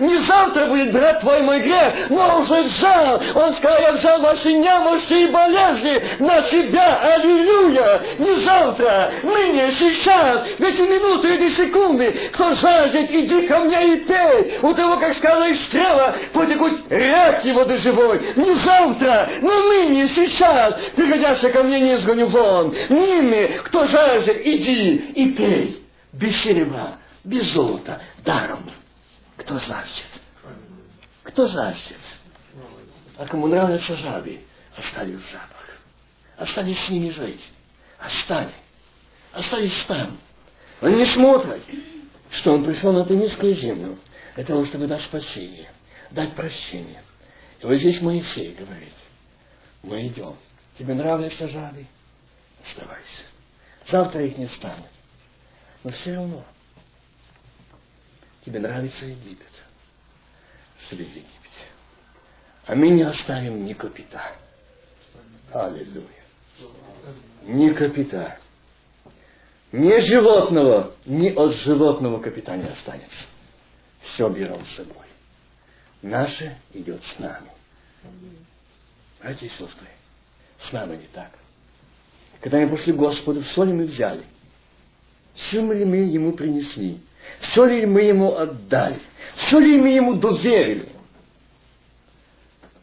[0.00, 3.22] не завтра будет брать твой мой грех, но уже взял.
[3.34, 8.02] Он сказал, я взял ваши немощи и болезни на себя, аллилуйя.
[8.18, 13.96] Не завтра, ныне, сейчас, в эти минуты, эти секунды, кто жаждет, иди ко мне и
[13.98, 14.58] пей.
[14.62, 18.20] У того, как сказала и стрела, потекут реки воды живой.
[18.36, 22.74] Не завтра, но ныне, сейчас, приходящий ко мне не изгоню вон.
[22.88, 25.86] Ними, кто жаждет, иди и пей.
[26.12, 28.68] Без серебра, без золота, даром.
[29.36, 30.08] Кто жаждет?
[31.22, 31.98] Кто жаждет?
[33.16, 34.40] А кому нравятся жабы,
[34.76, 35.50] в жабах.
[36.38, 37.46] Остались с ними жить.
[37.98, 38.50] Остались.
[39.32, 40.18] Остались там.
[40.80, 41.62] Он не смотрит,
[42.30, 43.98] что он пришел на эту низкую землю
[44.34, 45.70] для того, чтобы дать спасение,
[46.10, 47.02] дать прощение.
[47.60, 48.92] И вот здесь Моисей говорит,
[49.82, 50.36] мы идем.
[50.78, 51.86] Тебе нравятся жады?
[52.62, 53.24] Оставайся.
[53.90, 54.86] Завтра их не станет.
[55.82, 56.44] Но все равно
[58.44, 59.46] тебе нравится Египет.
[60.88, 61.26] В Египте.
[62.66, 64.32] А мы не оставим ни капита.
[65.52, 66.06] Аллилуйя.
[67.42, 68.38] Ни капита.
[69.72, 73.26] Ни животного, ни от животного капита не останется
[74.20, 75.06] все берем с собой.
[76.02, 77.48] Наше идет с нами.
[79.18, 79.86] Братья и сестры,
[80.60, 81.30] с нами не так.
[82.42, 84.22] Когда мы пошли к Господу, все ли мы взяли?
[85.32, 87.00] Все ли мы Ему принесли?
[87.40, 89.00] Все ли мы Ему отдали?
[89.36, 90.88] Все ли мы Ему доверили?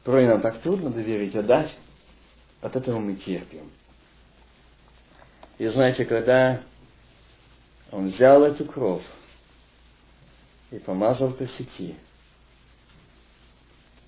[0.03, 1.75] Порой нам так трудно доверить, отдать.
[2.61, 3.69] От этого мы терпим.
[5.59, 6.61] И знаете, когда
[7.91, 9.03] он взял эту кровь
[10.71, 11.95] и помазал косяки,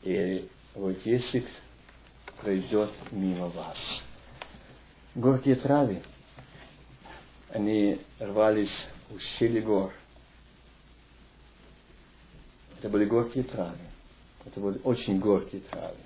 [0.04, 1.46] и вот если
[2.42, 4.04] пройдет мимо вас.
[5.16, 6.02] Горькие травы,
[7.50, 9.92] они рвались в ущелье гор.
[12.78, 13.78] Это были горькие травы.
[14.46, 15.98] Это были очень горькие травы.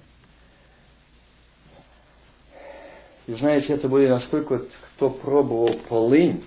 [3.28, 6.44] И знаете, это были насколько кто пробовал полынь,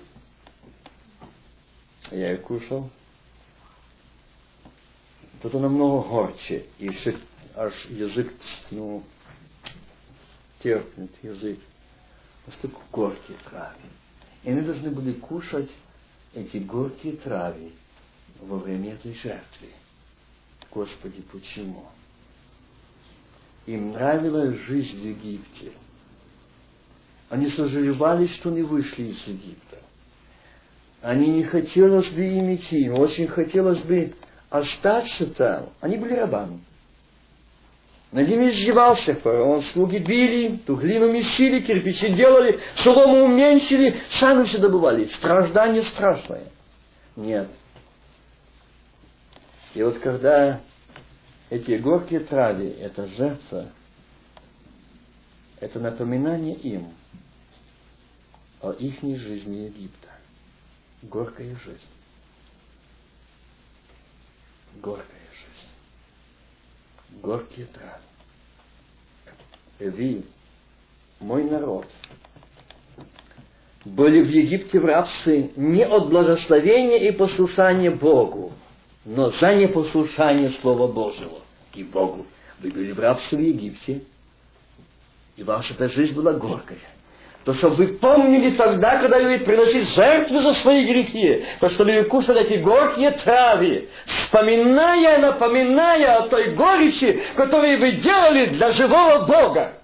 [2.11, 2.89] я ее кушал,
[5.41, 6.65] то это намного горче.
[6.79, 7.15] И еще
[7.55, 8.33] аж язык,
[8.71, 9.03] ну,
[10.59, 11.59] терпнет язык.
[12.45, 13.75] Настолько горькие травы.
[14.43, 15.69] И они должны были кушать
[16.33, 17.71] эти горькие травы
[18.39, 19.69] во время этой жертвы.
[20.71, 21.85] Господи, почему?
[23.65, 25.73] Им нравилась жизнь в Египте.
[27.29, 29.81] Они сожалевали, что не вышли из Египта.
[31.01, 34.13] Они не хотелось бы им идти, очень хотелось бы
[34.49, 35.69] остаться там.
[35.81, 36.61] Они были рабами.
[38.11, 44.59] Над ними издевался фараон, слуги били, ту глину месили, кирпичи делали, солому уменьшили, сами все
[44.59, 45.05] добывали.
[45.05, 46.45] Страждание страшное.
[47.17, 47.49] Нет.
[49.73, 50.61] И вот когда
[51.49, 53.67] эти горькие травы, это жертва,
[55.59, 56.93] это напоминание им
[58.61, 60.07] о их жизни Египта.
[61.01, 61.96] Горькая жизнь.
[64.81, 65.17] Горькая
[67.21, 68.01] горькие травы.
[69.79, 70.23] Вы,
[71.19, 71.85] мой народ,
[73.85, 78.53] были в Египте в рабстве не от благословения и послушания Богу,
[79.05, 81.39] но за непослушание Слова Божьего
[81.73, 82.25] и Богу.
[82.59, 84.03] Вы были в рабстве в Египте,
[85.35, 86.79] и ваша эта жизнь была горькая.
[87.47, 92.03] То, чтобы вы помнили тогда, когда вы приносили жертвы за свои грехи, то, что вы
[92.03, 99.75] кушали эти горькие травы, вспоминая, напоминая о той горечи, которую вы делали для живого Бога.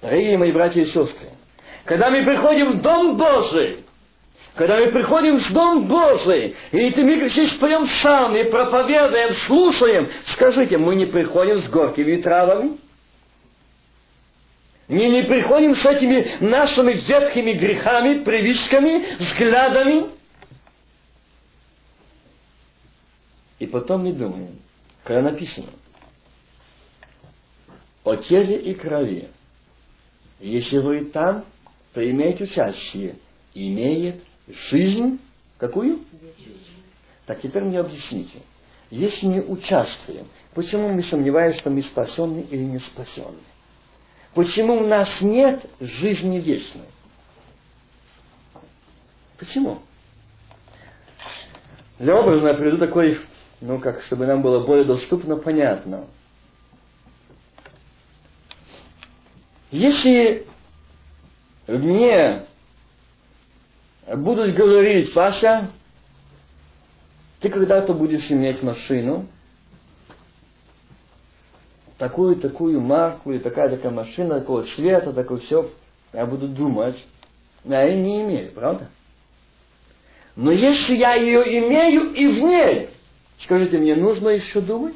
[0.00, 1.26] Дорогие мои братья и сестры,
[1.84, 3.84] когда мы приходим в Дом Божий,
[4.54, 10.94] когда мы приходим в Дом Божий, и мы здесь поем сами, проповедуем, слушаем, скажите, мы
[10.94, 12.78] не приходим с горькими травами?
[14.88, 20.06] Мы не приходим с этими нашими ветхими грехами, привычками, взглядами.
[23.58, 24.58] И потом мы думаем,
[25.04, 25.68] когда написано
[28.02, 29.28] о теле и крови,
[30.40, 31.44] если вы там,
[31.92, 33.16] то имеете участие,
[33.52, 34.22] имеет
[34.70, 35.18] жизнь
[35.58, 36.00] какую?
[37.26, 38.38] Так теперь мне объясните.
[38.90, 43.36] Если не участвуем, почему мы сомневаемся, что мы спасенны или не спасенны?
[44.34, 46.86] Почему у нас нет жизни вечной?
[49.38, 49.80] Почему?
[51.98, 53.18] Для образа я приведу такой,
[53.60, 56.06] ну как, чтобы нам было более доступно, понятно.
[59.70, 60.46] Если
[61.66, 62.46] мне
[64.06, 65.70] будут говорить, Паша,
[67.40, 69.26] ты когда-то будешь иметь машину,
[71.98, 75.70] такую-такую марку, и такая-такая машина, такого цвета, такое все,
[76.12, 76.96] я буду думать,
[77.64, 78.88] а я не имею, правда?
[80.36, 82.90] Но если я ее имею и в ней,
[83.40, 84.94] скажите, мне нужно еще думать?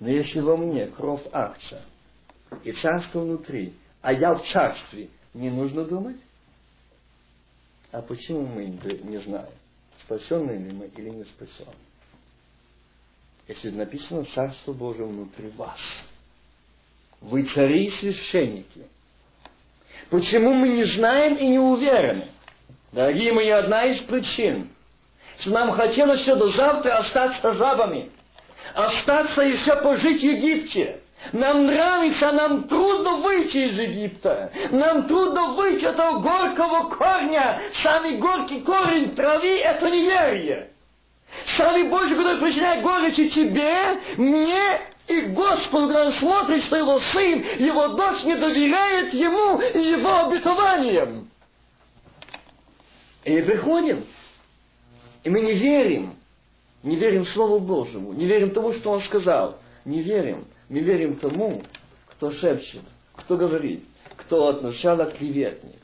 [0.00, 1.82] Но если во мне кровь акция
[2.64, 6.16] и царство внутри, а я в царстве, не нужно думать?
[7.92, 9.52] А почему мы не знаем,
[10.04, 11.87] спасенные ли мы или не спасенные?
[13.48, 15.80] Если написано Царство Божие внутри вас.
[17.20, 18.86] Вы цари и священники.
[20.10, 22.26] Почему мы не знаем и не уверены?
[22.92, 24.70] Дорогие мои, одна из причин,
[25.40, 28.10] что нам хотелось все до завтра остаться жабами,
[28.74, 31.00] остаться еще пожить в Египте.
[31.32, 34.52] Нам нравится, нам трудно выйти из Египта.
[34.70, 37.60] Нам трудно выйти от этого горького корня.
[37.82, 40.70] Самый горький корень травы– это неверие.
[41.56, 47.88] Самый Божий, который причиняет горечи тебе, мне и Господу, когда смотрит, что его сын, его
[47.88, 51.30] дочь не доверяет ему и его обетованиям.
[53.24, 54.04] И приходим,
[55.24, 56.16] и мы не верим,
[56.82, 61.62] не верим Слову Божьему, не верим тому, что Он сказал, не верим, Мы верим тому,
[62.06, 62.82] кто шепчет,
[63.16, 63.84] кто говорит,
[64.16, 65.80] кто от начала клеветник.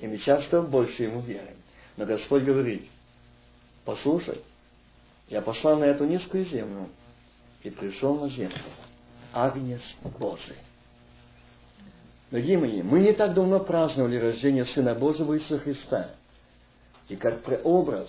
[0.00, 1.56] И мы часто больше ему верим.
[1.96, 2.86] Но Господь говорит,
[3.84, 4.40] послушай,
[5.28, 6.88] я пошла на эту низкую землю
[7.62, 8.58] и пришел на землю.
[9.32, 9.82] Агнец
[10.18, 10.56] Божий.
[12.30, 16.10] Дорогие мои, мы не так давно праздновали рождение Сына Божьего Иисуса Христа.
[17.08, 18.08] И как прообраз,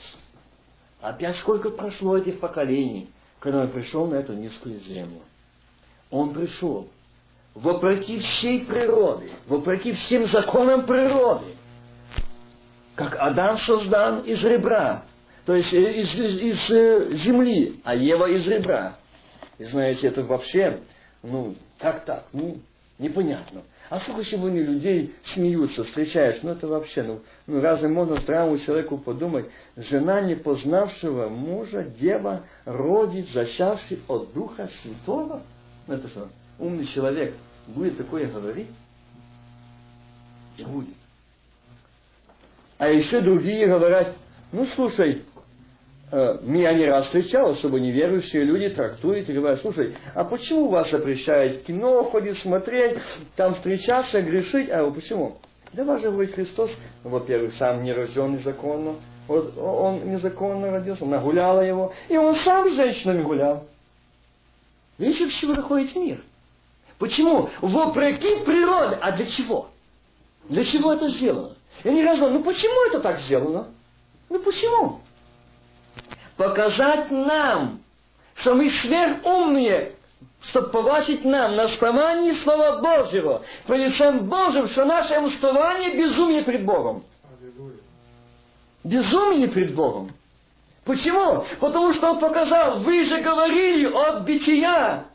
[1.01, 3.09] опять сколько прошло этих поколений,
[3.39, 5.21] когда Он пришел на эту низкую землю.
[6.09, 6.89] Он пришел
[7.53, 11.55] вопреки всей природы, вопреки всем законам природы.
[12.95, 15.03] Как Адам создан из ребра,
[15.47, 18.97] то есть из, из, из э, земли, а Ева из ребра.
[19.57, 20.81] И знаете, это вообще,
[21.23, 22.25] ну, как так?
[22.33, 22.59] Ну,
[22.99, 23.61] непонятно.
[23.89, 28.97] А сколько сегодня людей смеются, встречаешь, ну это вообще, ну, ну разве можно здравому человеку
[28.97, 29.45] подумать,
[29.77, 35.43] жена не познавшего мужа, дева, родит, зачавший от Духа Святого?
[35.87, 36.27] Ну это что,
[36.59, 37.33] умный человек
[37.67, 38.67] будет такое говорить?
[40.57, 40.95] Не будет.
[42.77, 44.13] А еще другие говорят,
[44.51, 45.23] ну слушай,
[46.11, 50.91] э, меня не раз встречал, особо неверующие люди трактуют и говорят, слушай, а почему вас
[50.91, 52.97] запрещают кино ходить, смотреть,
[53.35, 54.69] там встречаться, грешить?
[54.69, 55.37] А почему?
[55.73, 56.71] Да же, говорит Христос,
[57.03, 58.95] во-первых, сам не рожденный законно,
[59.27, 63.65] вот он незаконно родился, нагуляла его, и он сам с женщинами гулял.
[64.97, 66.23] Видите, к чему доходит мир?
[66.97, 67.49] Почему?
[67.61, 68.97] Вопреки природе.
[69.01, 69.69] А для чего?
[70.49, 71.51] Для чего это сделано?
[71.83, 73.67] Я не раз ну почему это так сделано?
[74.29, 75.01] Ну почему?
[76.37, 77.81] Показать нам,
[78.35, 79.93] что мы сверхумные,
[80.41, 86.63] чтобы побачить нам на основании Слова Божьего, по лицем Божьим, что наше уставание безумие пред
[86.63, 87.03] Богом.
[88.83, 90.11] Безумие пред Богом.
[90.85, 91.43] Почему?
[91.59, 95.05] Потому что он показал, вы же говорили от бития,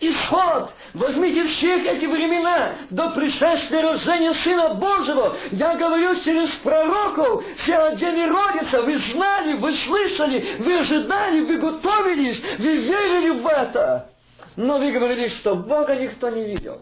[0.00, 0.70] исход.
[0.94, 5.36] Возьмите всех эти времена до пришествия рождения Сына Божьего.
[5.52, 8.82] Я говорю через пророков, все где не родится.
[8.82, 14.10] Вы знали, вы слышали, вы ожидали, вы готовились, вы верили в это.
[14.56, 16.80] Но вы говорили, что Бога никто не видел.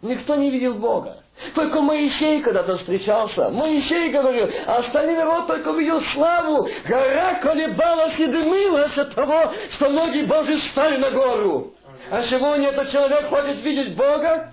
[0.00, 1.18] Никто не видел Бога.
[1.54, 3.50] Только Моисей когда-то встречался.
[3.50, 6.68] Моисей говорил, а остальной народ только видел славу.
[6.86, 11.74] Гора колебалась и дымилась от того, что ноги Божьи стали на гору.
[12.10, 14.52] А сегодня этот человек хочет видеть Бога?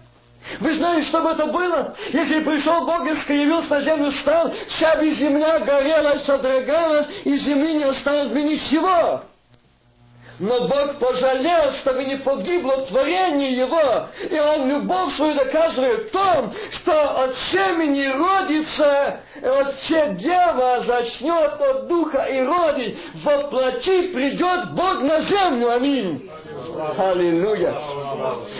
[0.60, 1.96] Вы знаете, что бы это было?
[2.12, 7.74] Если пришел Бог и скривился на землю, стал, вся бы земля горела, содрогалась, и земли
[7.74, 9.24] не осталось бы ничего.
[10.40, 14.08] Но Бог пожалел, чтобы не погибло творение Его.
[14.30, 21.62] И Он любовь свою доказывает в том, что от семени родится, от все дева зачнет
[21.62, 22.98] от духа и родить.
[23.16, 25.72] Воплоти придет Бог на землю.
[25.74, 26.30] Аминь.
[26.80, 27.76] Аллилуйя.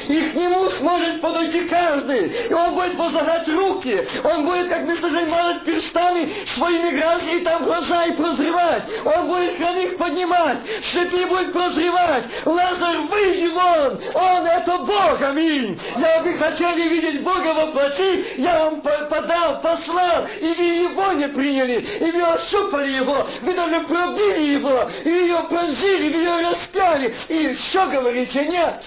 [0.08, 2.28] И к нему сможет подойти каждый.
[2.50, 4.08] И он будет возлагать руки.
[4.24, 6.90] Он будет, как между мазать перстами своими
[7.36, 8.84] и там глаза и прозревать.
[9.06, 10.58] Он будет хромых поднимать.
[10.92, 12.26] Слепи будет прозревать.
[12.46, 14.00] Лазарь, выйди вон.
[14.14, 15.22] Он это Бог.
[15.22, 15.80] Аминь.
[15.98, 18.26] Я бы хотели видеть Бога во плоти.
[18.38, 20.28] Я вам подал, послал.
[20.40, 21.80] И вы его не приняли.
[22.00, 23.28] И вы ощупали его.
[23.42, 24.90] Вы даже пробили его.
[25.04, 26.14] И ее пронзили.
[26.14, 27.14] Вы ее распяли.
[27.28, 28.46] И что говорите?
[28.46, 28.84] Нет.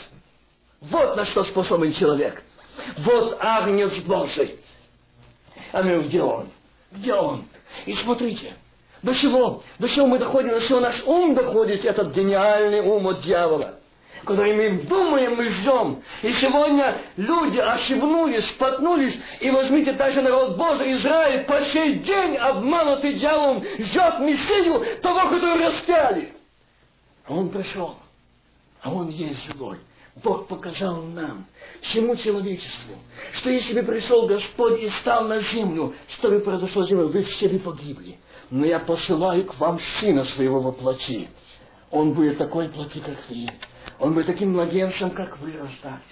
[0.83, 2.43] Вот на что способен человек.
[2.99, 4.59] Вот агнец Божий.
[5.70, 6.03] Аминь.
[6.03, 6.49] Где он?
[6.91, 7.45] Где он?
[7.87, 8.55] И смотрите,
[9.03, 13.20] до чего, до чего мы доходим, до чего наш ум доходит, этот гениальный ум от
[13.20, 13.76] дьявола,
[14.24, 16.03] который мы думаем, мы ждем.
[16.22, 23.14] И сегодня люди ошибнулись, споткнулись, и возьмите даже народ Божий, Израиль, по сей день обманутый
[23.14, 26.35] дьяволом, ждет Мессию, того, который распяли.
[27.26, 27.95] А он пришел,
[28.83, 29.78] а он есть живой.
[30.16, 31.46] Бог показал нам,
[31.80, 32.96] всему человечеству,
[33.32, 37.22] что если бы пришел Господь и стал на землю, что бы произошло с землей, вы
[37.24, 38.18] все бы погибли.
[38.50, 41.28] Но я посылаю к вам Сына Своего воплоти.
[41.90, 43.48] Он будет такой плоти, как вы.
[43.98, 46.02] Он будет таким младенцем, как вы рождались.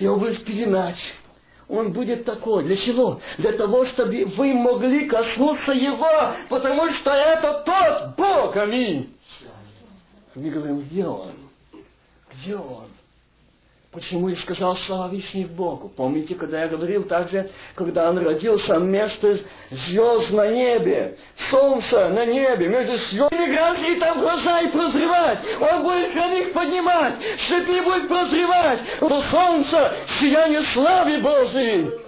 [0.00, 1.14] Он будет пеленать.
[1.68, 2.62] Он будет такой.
[2.62, 3.20] Для чего?
[3.38, 8.56] Для того, чтобы вы могли коснуться Его, потому что это тот Бог.
[8.56, 9.14] Аминь.
[10.36, 11.32] Мы говорим, где Он?
[12.32, 12.86] Где Он?
[13.90, 15.88] Почему я сказал слава Вишних Богу?
[15.88, 19.38] Помните, когда я говорил также, когда он родился, место
[19.70, 21.16] звезд на небе,
[21.50, 25.38] солнце на небе, между звездами и там глаза и прозревать.
[25.58, 27.14] Он будет храних поднимать,
[27.46, 28.80] слепи будет прозревать.
[29.00, 32.07] Но солнце, сияние славы Божией.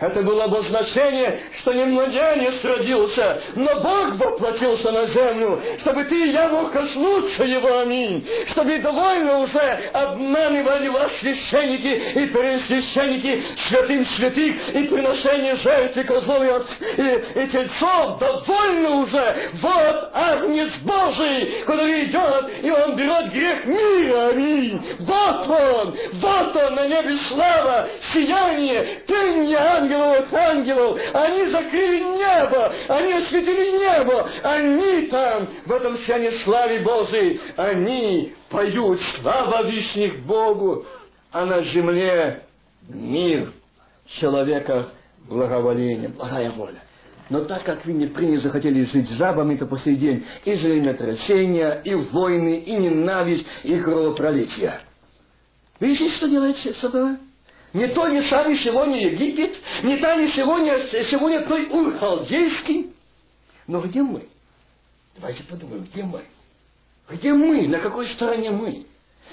[0.00, 6.32] Это было обозначение, что не младенец родился, но Бог воплотился на землю, чтобы ты и
[6.32, 8.26] я мог коснуться Его, аминь.
[8.50, 16.66] Чтобы довольно уже обманывали вас священники и пересвященники святым святых и приношение жертвы козлов
[16.96, 18.18] и, и, и тельцов.
[18.18, 19.36] Довольно уже!
[19.60, 24.82] Вот Агнец Божий, который идет, и Он берет грех мира, аминь.
[25.00, 31.00] Вот Он, вот Он на небе слава, сияние, пение ангелов ангелов.
[31.12, 34.28] Они закрыли небо, они осветили небо.
[34.42, 40.86] Они там, в этом сиянии славе Божией, они поют слава вишних Богу,
[41.30, 42.44] а на земле
[42.88, 43.52] мир
[44.06, 44.88] человека
[45.28, 46.82] благоволение, благая воля.
[47.30, 51.80] Но так как вы не приняли, захотели жить жабами, то по сей день и землетрясения,
[51.84, 54.80] и войны, и ненависть, и кровопролитие.
[55.80, 57.18] Видите, что делает сатана?
[57.72, 62.92] Не то не сами сегодня Египет, не та не сегодня, сегодня той Ур Халдейский.
[63.66, 64.28] Но где мы?
[65.16, 66.22] Давайте подумаем, где мы?
[67.08, 67.66] Где мы?
[67.68, 68.86] На какой стороне мы?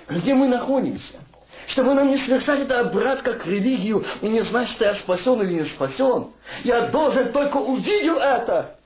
[0.08, 1.20] Где мы находимся?
[1.68, 5.56] Чтобы нам не совершать это обратка к религию и не знать, что я спасен или
[5.56, 6.32] не спасен.
[6.64, 8.80] Я должен только увидел это.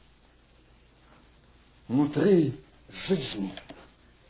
[1.88, 2.56] Внутри
[3.08, 3.54] жизни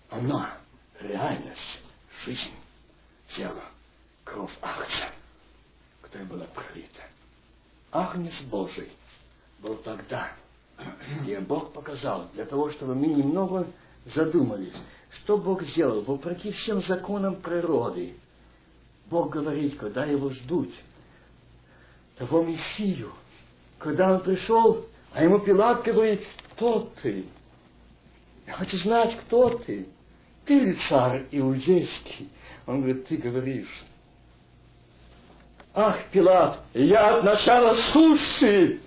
[0.09, 0.51] она
[0.99, 1.81] реальность,
[2.25, 2.51] жизнь,
[3.35, 3.63] тело
[4.33, 5.09] кровь Агнца,
[6.01, 7.01] которая была пролита.
[7.91, 8.89] Агнец Божий
[9.59, 10.31] был тогда.
[11.25, 13.67] И Бог показал, для того, чтобы мы немного
[14.05, 14.73] задумались,
[15.11, 18.15] что Бог сделал, вопреки всем законам природы.
[19.05, 20.73] Бог говорит, когда его ждут,
[22.17, 23.11] того Мессию,
[23.77, 27.25] когда он пришел, а ему Пилат говорит, кто ты?
[28.47, 29.87] Я хочу знать, кто ты.
[30.45, 32.29] Ты ли царь иудейский?
[32.65, 33.85] Он говорит, ты говоришь.
[35.75, 38.79] Ах, Пилат, я от начала сущий.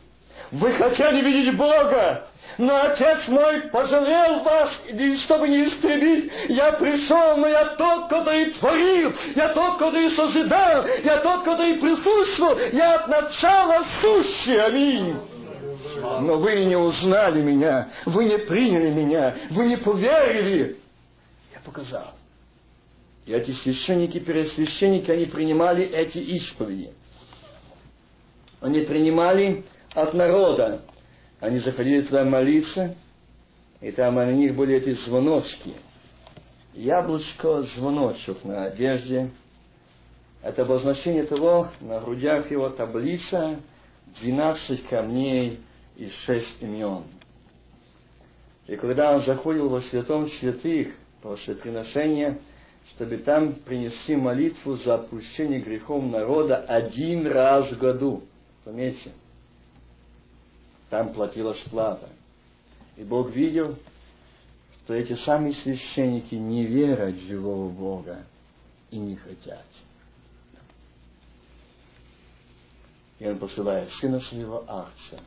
[0.53, 2.29] Вы хотели видеть Бога,
[2.59, 8.53] но Отец мой пожалел вас, и чтобы не истребить, я пришел, но я тот, который
[8.53, 15.17] творил, я тот, который созидал, я тот, который присутствовал, я от начала сущий, аминь.
[16.21, 20.77] Но вы не узнали меня, вы не приняли меня, вы не поверили.
[21.53, 22.15] Я показал.
[23.27, 26.93] И эти священники, пересвященники, они принимали эти исповеди.
[28.61, 29.65] Они принимали
[29.95, 30.83] от народа.
[31.41, 32.97] Они заходили туда молиться,
[33.81, 35.75] и там на них были эти звоночки.
[36.73, 39.31] Яблочко, звоночек на одежде.
[40.43, 43.61] Это обозначение того, на грудях его таблица,
[44.21, 45.61] 12 камней
[45.97, 47.03] и 6 имен.
[48.69, 52.39] И когда он заходил во святом святых после приношения,
[52.91, 58.23] чтобы там принести молитву за отпущение грехов народа один раз в году.
[58.65, 59.13] Заметьте,
[60.91, 62.09] там платилась плата.
[62.97, 63.77] И Бог видел,
[64.85, 68.25] что эти самые священники не верят в живого Бога
[68.91, 69.65] и не хотят.
[73.19, 75.21] И он посылает сына своего Арца.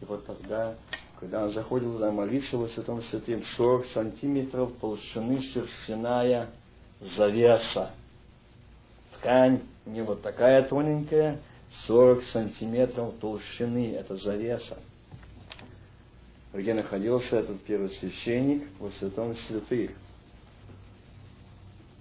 [0.00, 0.76] И вот тогда
[1.20, 6.50] когда он заходил туда молиться во Святом Святым, 40 сантиметров толщины шерстяная
[7.00, 7.90] завеса.
[9.14, 11.40] Ткань не вот такая тоненькая,
[11.86, 14.76] 40 сантиметров толщины, это завеса.
[16.52, 19.92] Где находился этот первый священник во Святом Святых.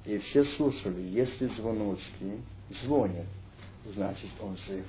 [0.03, 2.39] И все слушали, если звоночки
[2.70, 3.26] звонят,
[3.86, 4.86] значит он жив.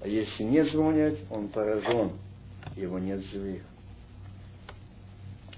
[0.00, 2.12] А если не звонят, он поражен
[2.76, 3.62] его нет живых.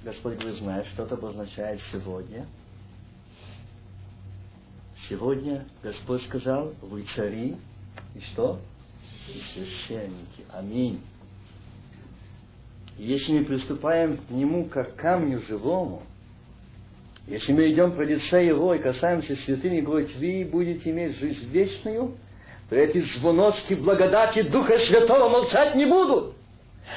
[0.03, 2.47] Господь говорит, знаешь, что это обозначает сегодня?
[5.09, 7.57] Сегодня Господь сказал, вы цари
[8.15, 8.61] и что?
[9.29, 10.45] И священники.
[10.53, 11.01] Аминь.
[12.99, 16.03] И если мы приступаем к Нему как к камню живому,
[17.27, 22.15] если мы идем по лице Его и касаемся святыни, говорит, вы будете иметь жизнь вечную,
[22.69, 26.34] то эти звоночки благодати Духа Святого молчать не будут.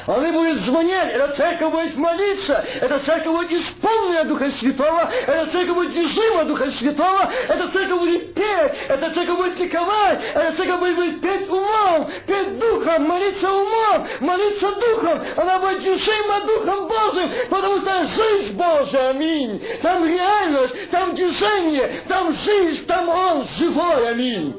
[0.05, 5.75] Они будут звонить, эта церковь будет молиться, эта церковь будет исполнена Духа Святого, эта церковь
[5.75, 11.21] будет движима Духа Святого, эта церковь будет петь, эта церковь будет ликовать, эта церковь будет,
[11.21, 18.07] петь умом, петь Духом, молиться умом, молиться Духом, она будет движима Духом Божьим, потому что
[18.07, 19.61] жизнь Божия, аминь.
[19.81, 24.55] Там реальность, там движение, там жизнь, там Он живой, аминь.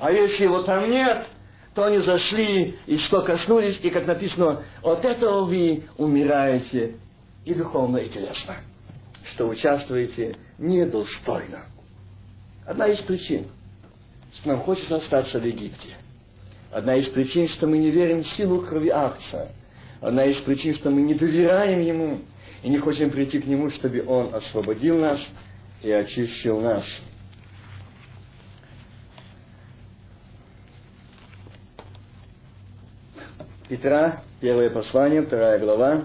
[0.00, 1.26] А если его там нет,
[1.74, 6.94] то они зашли и что коснулись, и как написано, от этого вы умираете
[7.44, 8.56] и духовно, и телесно,
[9.24, 11.64] что участвуете недостойно.
[12.64, 13.46] Одна из причин,
[14.32, 15.96] что нам хочется остаться в Египте.
[16.72, 19.48] Одна из причин, что мы не верим в силу крови акция.
[20.00, 22.20] Одна из причин, что мы не доверяем Ему
[22.62, 25.20] и не хотим прийти к Нему, чтобы Он освободил нас
[25.82, 26.84] и очистил нас.
[33.74, 36.04] Петра, первое послание, вторая глава,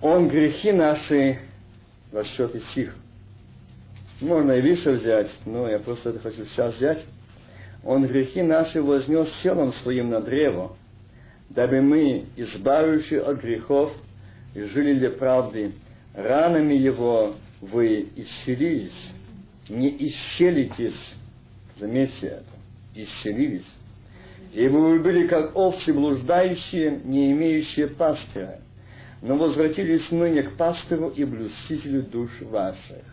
[0.00, 1.38] Он грехи наши
[2.10, 2.96] во счет их.
[4.20, 7.04] Можно и выше взять, но я просто это хочу сейчас взять.
[7.84, 10.76] Он грехи наши вознес телом своим на древо,
[11.48, 13.92] дабы мы, избавившие от грехов,
[14.54, 15.72] жили для правды,
[16.14, 19.10] ранами Его вы исцелились,
[19.68, 21.14] не исцелитесь,
[21.78, 22.44] заметьте это,
[22.94, 23.70] исцелились.
[24.52, 28.60] Ибо вы были как овцы блуждающие, не имеющие пастыря
[29.22, 33.04] но возвратились ныне к пастору и блюстителю душ ваших.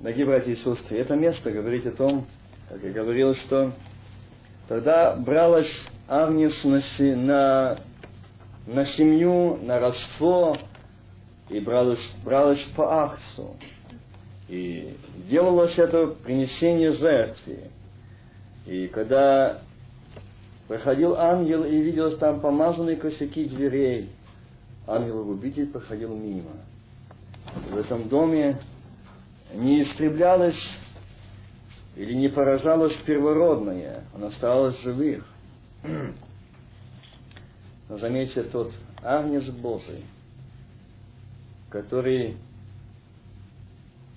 [0.00, 2.26] Дорогие братья и сестры, это место говорит о том,
[2.68, 3.72] как я говорил, что
[4.68, 5.70] тогда бралась
[6.06, 6.80] Агнес на,
[7.16, 7.78] на,
[8.66, 10.56] на семью, на родство,
[11.48, 13.50] и бралась, бралась по акцию.
[14.48, 14.96] И
[15.28, 17.70] делалось это принесение жертвы.
[18.66, 19.62] И когда
[20.68, 24.10] Проходил ангел и видел там помазанные косяки дверей.
[24.86, 26.50] Ангел-убитель проходил мимо.
[27.70, 28.58] В этом доме
[29.54, 30.60] не истреблялось
[31.96, 35.24] или не поражалось первородное, он осталось живых.
[37.88, 38.72] Но заметьте, тот
[39.02, 40.04] Агнец Божий,
[41.70, 42.36] который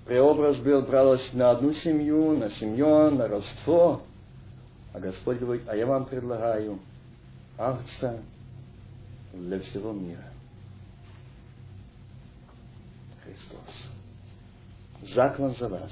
[0.05, 4.01] преобраз был, бралось на одну семью, на семью, на родство,
[4.93, 6.79] а Господь говорит, а я вам предлагаю
[7.57, 8.19] акция
[9.34, 10.25] для всего мира.
[13.23, 14.01] Христос.
[15.02, 15.91] Заклан за вас.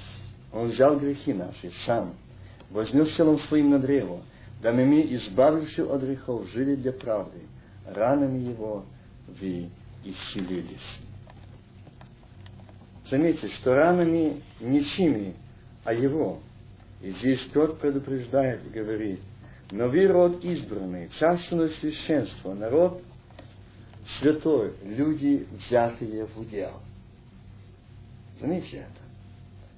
[0.52, 2.14] Он взял грехи наши сам,
[2.70, 4.22] вознес телом своим на древо,
[4.62, 7.40] дабы мы, избавившись от грехов, жили для правды.
[7.86, 8.84] Ранами Его
[9.26, 9.68] вы
[10.04, 10.98] исцелились.
[13.06, 15.34] Заметьте, что ранами ничьими,
[15.84, 16.38] а Его.
[17.02, 19.20] И здесь Петр предупреждает и говорит,
[19.70, 23.02] но вы род избранный, царственное священство, народ
[24.18, 26.80] святой, люди, взятые в удел.
[28.40, 28.99] Заметьте это.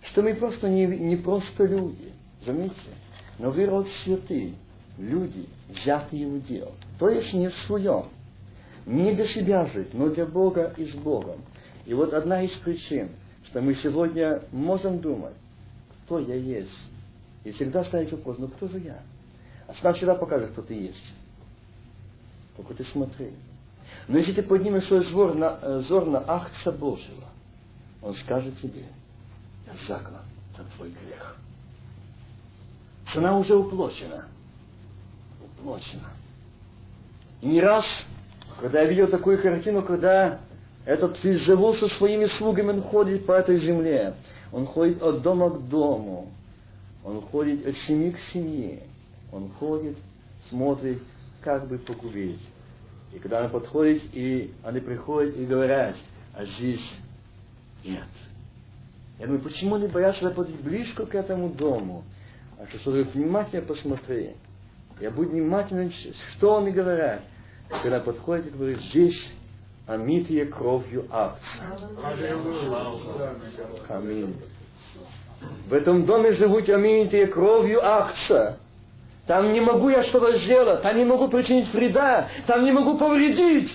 [0.03, 2.13] Что мы просто не, не просто люди,
[2.45, 2.91] заметьте,
[3.39, 4.55] но вы род святый,
[4.99, 6.73] люди, взятые в удел.
[6.99, 8.07] То есть не в своем,
[8.85, 11.41] не для себя жить, но для Бога и с Богом.
[11.87, 13.11] И вот одна из причин,
[13.45, 15.35] что мы сегодня можем думать,
[16.05, 16.79] кто я есть,
[17.45, 19.03] и всегда ставить вопрос, ну кто же я?
[19.67, 21.15] А сам всегда покажет, кто ты есть.
[22.57, 23.31] Только ты смотри.
[24.09, 27.25] Но если ты поднимешь свой взор на, э, взор на Ахца Божьего,
[28.01, 28.85] он скажет тебе,
[29.67, 30.23] я заклан
[30.57, 31.37] за твой грех.
[33.13, 34.27] Цена уже уплочена.
[35.45, 36.11] Уплочена.
[37.41, 37.85] И не раз,
[38.61, 40.41] когда я видел такую картину, когда
[40.85, 44.15] этот Физжевул со своими слугами, он ходит по этой земле.
[44.51, 46.31] Он ходит от дома к дому.
[47.05, 48.83] Он ходит от семьи к семье.
[49.33, 49.97] Он ходит,
[50.49, 51.03] смотрит,
[51.41, 52.41] как бы погубить.
[53.13, 55.97] И когда он подходит, и они приходят и говорят,
[56.35, 56.95] а здесь
[57.85, 58.09] нет.
[59.23, 62.03] Я думаю, почему они боятся подойти близко к этому дому?
[62.59, 64.33] А что вы внимательно посмотри.
[64.99, 65.93] Я буду внимательно,
[66.33, 67.21] что они говорят.
[67.85, 69.33] Когда подходит и говорит, здесь
[69.87, 71.69] омитые кровью акция.
[73.89, 74.35] Аминь.
[75.69, 78.59] В этом доме живут оминутые кровью Ахца.
[79.29, 83.73] Там не могу я что-то сделать, там не могу причинить вреда, там не могу повредить.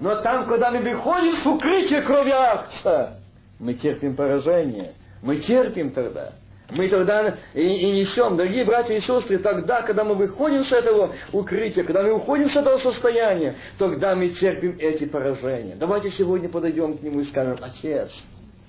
[0.00, 3.18] Но там, когда мы выходим с укрытия крови Ахца,
[3.58, 4.94] мы терпим поражение.
[5.22, 6.32] Мы терпим тогда.
[6.70, 11.14] Мы тогда и, и несем, дорогие братья и сестры, тогда, когда мы выходим с этого
[11.32, 15.76] укрытия, когда мы уходим с этого состояния, тогда мы терпим эти поражения.
[15.76, 18.10] Давайте сегодня подойдем к нему и скажем, Отец,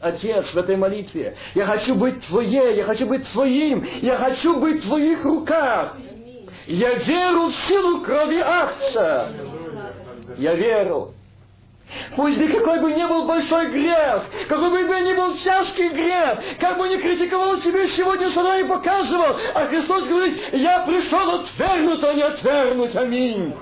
[0.01, 1.35] Отец, в этой молитве.
[1.55, 5.95] Я хочу быть Твоей, я хочу быть Твоим, я хочу быть в Твоих руках.
[6.67, 9.29] Я веру в силу крови Ахца.
[10.37, 11.13] Я веру.
[12.15, 16.77] Пусть бы какой бы ни был большой грех, какой бы ни был тяжкий грех, как
[16.77, 22.13] бы ни критиковал себе сегодня сюда и показывал, а Христос говорит, я пришел отвергнуть, а
[22.13, 22.95] не отвергнуть.
[22.95, 23.55] Аминь.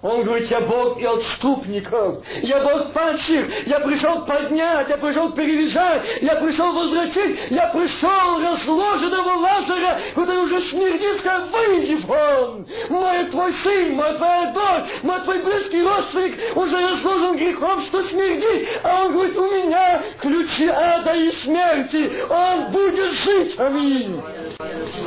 [0.00, 6.02] Он говорит, я Бог и отступников, я Бог падших, я пришел поднять, я пришел перевязать,
[6.22, 12.64] я пришел возвратить, я пришел разложенного Лазаря, который уже смердит, как выйди вон.
[12.90, 18.68] Мой твой сын, мой твоя дочь, мой твой близкий родственник уже разложен грехом, что смердит.
[18.84, 23.58] А он говорит, у меня ключи ада и смерти, он будет жить.
[23.58, 24.22] Аминь.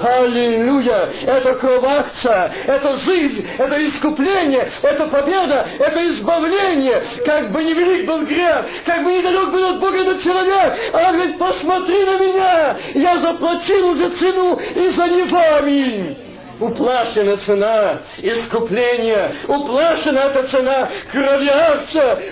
[0.02, 1.10] Аллилуйя!
[1.26, 1.84] Это кровь
[2.23, 7.03] это жизнь, это искупление, это победа, это избавление.
[7.26, 11.11] Как бы ни велик был грех, как бы недалек был от Бога этот человек, а
[11.11, 16.30] говорит, посмотри на меня, я заплатил уже цену и за него, аминь.
[16.61, 21.51] Уплачена цена искупления, уплачена эта цена крови.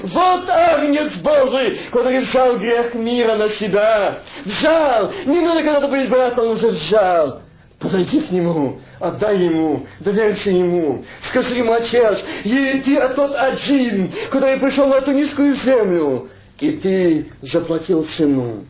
[0.04, 4.20] Вот Агнец Божий, который взял грех мира на себя.
[4.46, 5.12] Взял.
[5.26, 7.42] Не надо когда-то быть братом, он уже взял.
[7.80, 11.04] Подойди к нему, отдай ему, доверься ему.
[11.30, 16.30] Скажи ему, отец, и ты тот один, который пришел в эту низкую землю,
[16.60, 18.66] и ты заплатил цену.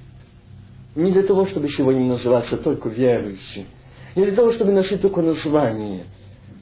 [0.96, 3.66] Не для того, чтобы сегодня называться только верующим,
[4.20, 6.06] не для того, чтобы носить только название.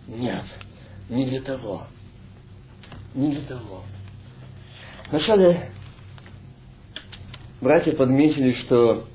[0.08, 0.44] Нет,
[1.10, 1.84] не для того.
[3.14, 3.84] Не для того.
[5.10, 5.72] Вначале
[7.62, 9.06] братья подметили, что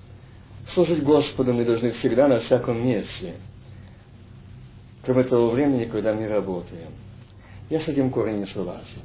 [0.69, 3.35] Служить Господу мы должны всегда на всяком месте.
[5.05, 6.93] Кроме того времени, когда мы работаем.
[7.69, 9.02] Я с этим корень не согласен.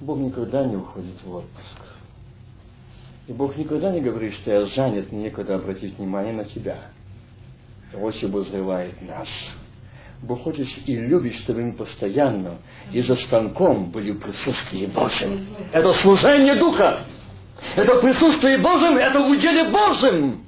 [0.00, 1.91] Бог никогда не уходит в отпуск.
[3.28, 6.78] И Бог никогда не говорит, что я занят, некогда обратить внимание на тебя.
[7.92, 9.28] Вот обозревает нас.
[10.22, 12.58] Бог хочет и любит, чтобы мы постоянно
[12.92, 15.46] и за станком были в присутствии Божьем.
[15.72, 17.04] Это служение Духа.
[17.76, 20.44] Это присутствие Божьем, это в уделе Божьем.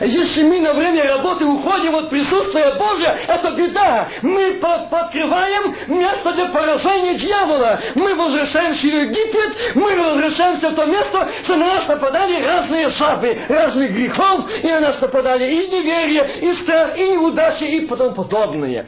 [0.00, 4.08] Если мы на время работы уходим от присутствия Божия, это беда.
[4.22, 4.54] Мы
[4.90, 7.80] подкрываем место для поражения дьявола.
[7.94, 13.38] Мы возвращаемся в Египет, мы возвращаемся в то место, что на нас нападали разные жабы,
[13.48, 18.86] разных грехов, и на нас нападали и неверие, и страх, и неудачи, и потом подобное.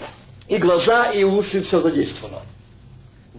[0.48, 2.40] И глаза, и уши, все задействовано.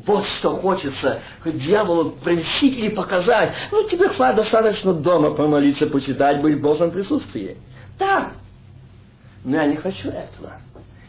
[0.06, 3.52] Вот что хочется дьяволу принести или показать.
[3.72, 7.58] Ну, тебе хватит достаточно дома помолиться, почитать, быть в Божьем присутствии.
[7.98, 8.32] Да.
[9.44, 10.54] Но я не хочу этого.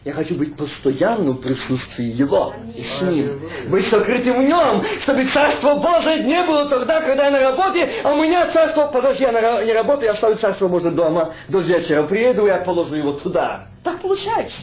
[0.03, 3.39] Я хочу быть постоянно в присутствии Его и с Ним.
[3.67, 8.13] Быть сокрытым в Нем, чтобы Царство Божие не было тогда, когда я на работе, а
[8.13, 9.31] у меня Царство, подожди, я
[9.63, 12.01] не работаю, я оставлю Царство Божие дома до вечера.
[12.03, 13.67] Приеду, я положу его туда.
[13.83, 14.57] Так получается.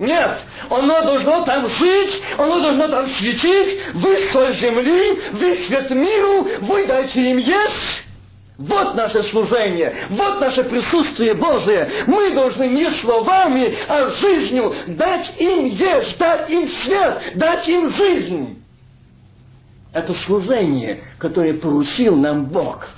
[0.00, 0.40] Нет,
[0.70, 6.86] оно должно там жить, оно должно там светить, вы соль земли, вы свет миру, вы
[6.86, 8.06] дайте им есть.
[8.56, 11.90] Вот наше служение, вот наше присутствие Божие.
[12.06, 18.62] Мы должны не словами, а жизнью дать им есть, дать им свет, дать им жизнь.
[19.92, 22.88] Это служение, которое поручил нам Бог.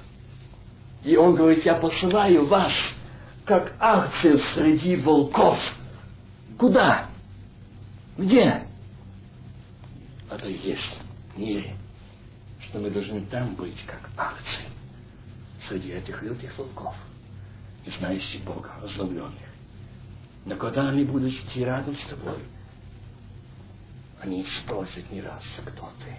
[1.02, 2.72] И Он говорит, я посылаю вас,
[3.44, 5.58] как акция среди волков–
[6.58, 7.08] Куда?
[8.16, 8.66] Где?
[10.30, 10.98] Это и есть
[11.36, 11.76] мире,
[12.60, 14.64] что мы должны там быть, как акции,
[15.68, 16.94] среди этих лютых волков,
[17.84, 19.38] и знающих Бога, озлобленных.
[20.44, 22.38] Но когда они будут идти рядом с тобой,
[24.20, 26.16] они спросят не раз, кто ты?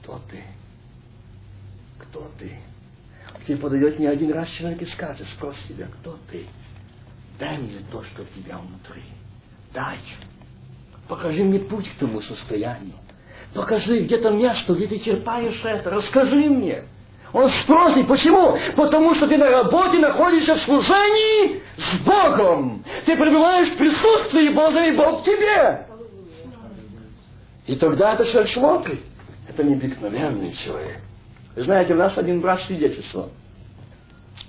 [0.00, 0.42] Кто ты?
[1.98, 2.58] Кто ты?
[3.40, 6.46] К тебе подойдет не один раз человек и скажет, спроси себя, кто ты?
[7.38, 9.02] Дай мне то, что у тебя внутри.
[9.74, 9.98] Дай.
[11.08, 12.94] Покажи мне путь к тому состоянию.
[13.54, 15.90] Покажи, где то место, где ты черпаешь это.
[15.90, 16.84] Расскажи мне.
[17.32, 18.56] Он спросит, почему?
[18.76, 22.84] Потому что ты на работе находишься в служении с Богом.
[23.04, 25.86] Ты пребываешь в присутствии Божьем, и Бог тебе.
[27.66, 29.00] И тогда это человек смотрит.
[29.48, 31.00] Это необыкновенный человек.
[31.56, 33.30] Знаете, у нас один брат свидетельствовал.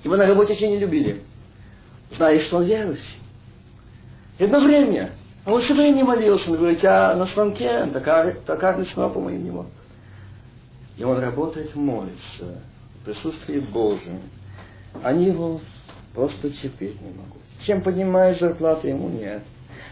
[0.03, 1.23] Его на работе очень не любили
[2.11, 3.19] знаешь, что он верующий.
[4.37, 5.11] И одно время,
[5.45, 9.65] он все время не молился, он говорит, а на станке, начала по моим него.
[10.97, 12.61] И он работает, молится,
[12.95, 14.21] в присутствии Божьем.
[15.03, 15.61] Они его
[16.13, 17.41] просто терпеть не могут.
[17.59, 19.43] Всем поднимают зарплату, ему нет.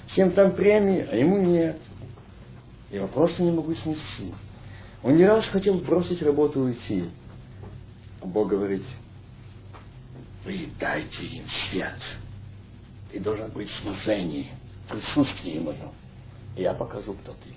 [0.07, 1.77] Всем там премии, а ему нет.
[2.91, 4.33] Его просто не могу снести.
[5.03, 7.05] Он не раз хотел бросить работу и уйти.
[8.21, 8.83] А Бог говорит,
[10.45, 11.99] вы дайте им свет.
[13.11, 14.47] Ты должен быть в служении,
[14.85, 15.91] в присутствии моем.
[16.55, 17.49] Я покажу, кто ты.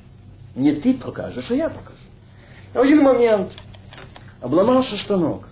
[0.54, 2.02] Не ты покажешь, а я покажу.
[2.74, 3.52] В один момент
[4.40, 5.48] обломался станок.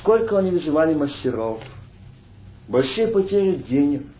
[0.00, 1.62] Сколько они вызывали мастеров,
[2.68, 4.02] большие потери денег–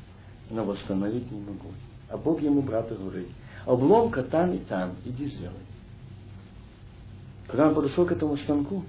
[0.51, 1.71] но восстановить не могу.
[2.09, 3.29] А Бог ему, брата, говорит,
[3.65, 5.55] обломка там и там, иди сделай.
[7.49, 8.85] Когда он подошел к этому станку,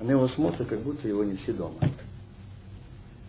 [0.00, 1.78] она его смотрит, как будто его не все дома.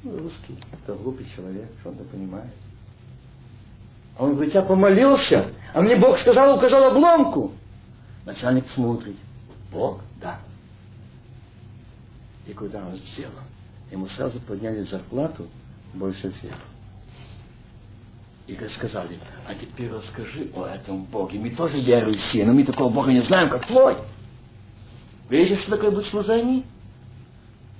[0.03, 2.51] Ну, русский, это глупый человек, что он-то понимает.
[4.17, 7.53] А он говорит, я помолился, а мне Бог сказал, указал обломку.
[8.25, 9.15] Начальник смотрит.
[9.71, 10.01] Бог?
[10.21, 10.39] Да.
[12.45, 13.33] И куда он сделал?
[13.91, 15.47] Ему сразу подняли зарплату
[15.93, 16.53] больше всех.
[18.47, 21.37] И сказали, а теперь расскажи о этом Боге.
[21.37, 23.97] Мы тоже верующие, но мы такого Бога не знаем, как твой.
[25.29, 26.63] Такое быть служение?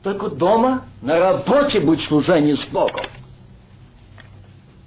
[0.03, 3.05] Только дома, на работе быть служение с Богом.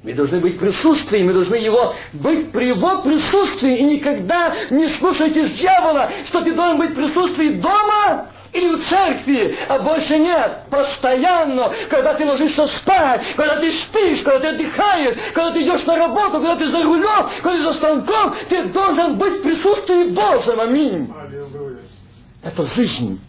[0.02, 3.76] Мы должны быть присутствии, мы должны его быть при его присутствии.
[3.76, 9.56] И никогда не слушайтесь дьявола, что ты должен быть в присутствии дома или в церкви,
[9.68, 10.62] а больше нет.
[10.70, 15.96] Постоянно, когда ты ложишься спать, когда ты спишь, когда ты отдыхаешь, когда ты идешь на
[15.96, 20.60] работу, когда ты за рулем, когда ты за станком, ты должен быть в присутствии Божьем.
[20.60, 21.12] Аминь.
[22.42, 23.20] Это жизнь.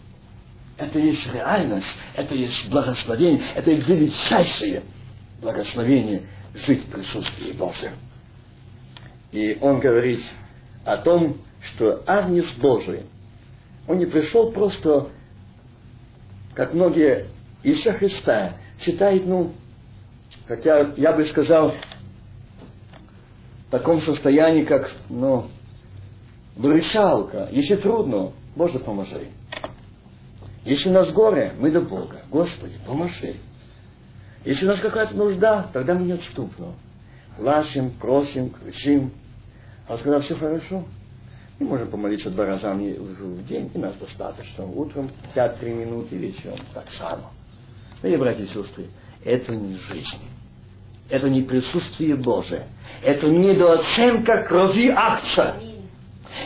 [0.78, 1.86] Это есть реальность,
[2.16, 4.82] это есть благословение, это есть величайшее
[5.40, 6.22] благословение
[6.54, 7.92] жить в присутствии Божьем.
[9.32, 10.22] И он говорит
[10.84, 13.02] о том, что Агнец Божий,
[13.86, 15.08] он не пришел просто,
[16.54, 17.26] как многие
[17.62, 19.52] Иисуса Христа считают, ну,
[20.48, 21.74] хотя я бы сказал,
[23.68, 25.48] в таком состоянии, как, ну,
[26.56, 29.28] брычалка, если трудно, Боже, поможи.
[30.64, 32.20] Если у нас горе, мы до Бога.
[32.30, 33.36] Господи, поможи.
[34.44, 36.74] Если у нас какая-то нужда, тогда мы неотступно.
[37.36, 39.12] Плачем, просим, кричим.
[39.88, 40.84] А вот когда все хорошо,
[41.58, 44.64] мы можем помолиться два раза в день, и нас достаточно.
[44.64, 47.30] Утром 5-3 минуты, вечером так само.
[48.00, 48.86] Дорогие братья и сестры,
[49.24, 50.18] это не жизнь.
[51.08, 52.66] Это не присутствие Божие.
[53.02, 55.56] Это недооценка крови акция.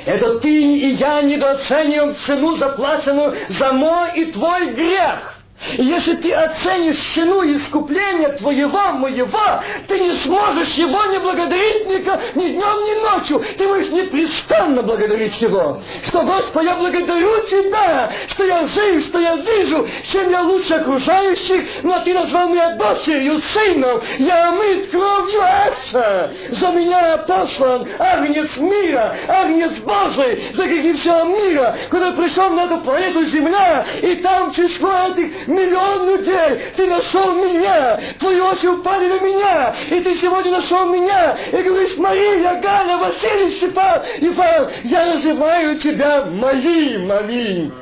[0.05, 5.36] Это ты и я недооцениваем цену, заплаченную за мой и твой грех.
[5.79, 12.49] Если ты оценишь цену искупления твоего, моего, ты не сможешь его не благодарить ни, ни
[12.51, 13.43] днем, ни ночью.
[13.57, 15.81] Ты будешь непрестанно благодарить его.
[16.07, 21.65] Что, Господи, я благодарю Тебя, что я жив, что я вижу, чем я лучше окружающих,
[21.83, 24.01] но Ты назвал меня дочерью, сыном.
[24.19, 26.31] Я омыт кровью Отца.
[26.51, 32.79] За меня послан агнец мира, агнец Божий, за грехи всего мира, который пришел на эту
[32.79, 39.21] планету Земля, и там число этих миллион людей, ты нашел меня, твои очи упали на
[39.21, 45.79] меня, и ты сегодня нашел меня, и говоришь, Мария, Галя, Василий, Степан, Иван, я называю
[45.79, 47.73] тебя моим, аминь.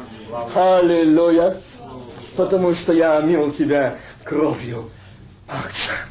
[0.55, 1.61] Аллилуйя.
[2.37, 4.91] Потому что я омил тебя кровью
[5.49, 6.09] акция.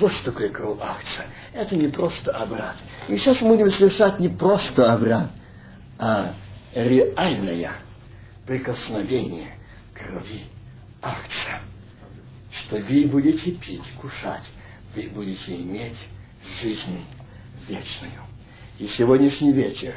[0.00, 1.26] Вот что такое кровь акция.
[1.52, 2.76] Это не просто обряд.
[3.06, 5.28] И сейчас мы будем совершать не просто обряд,
[5.98, 6.34] а
[6.74, 7.72] реальное
[8.46, 9.57] прикосновение
[9.98, 10.44] крови
[11.02, 11.60] акция,
[12.52, 14.44] что вы будете пить, кушать,
[14.94, 15.96] вы будете иметь
[16.62, 17.04] жизнь
[17.68, 18.22] вечную.
[18.78, 19.94] И сегодняшний вечер,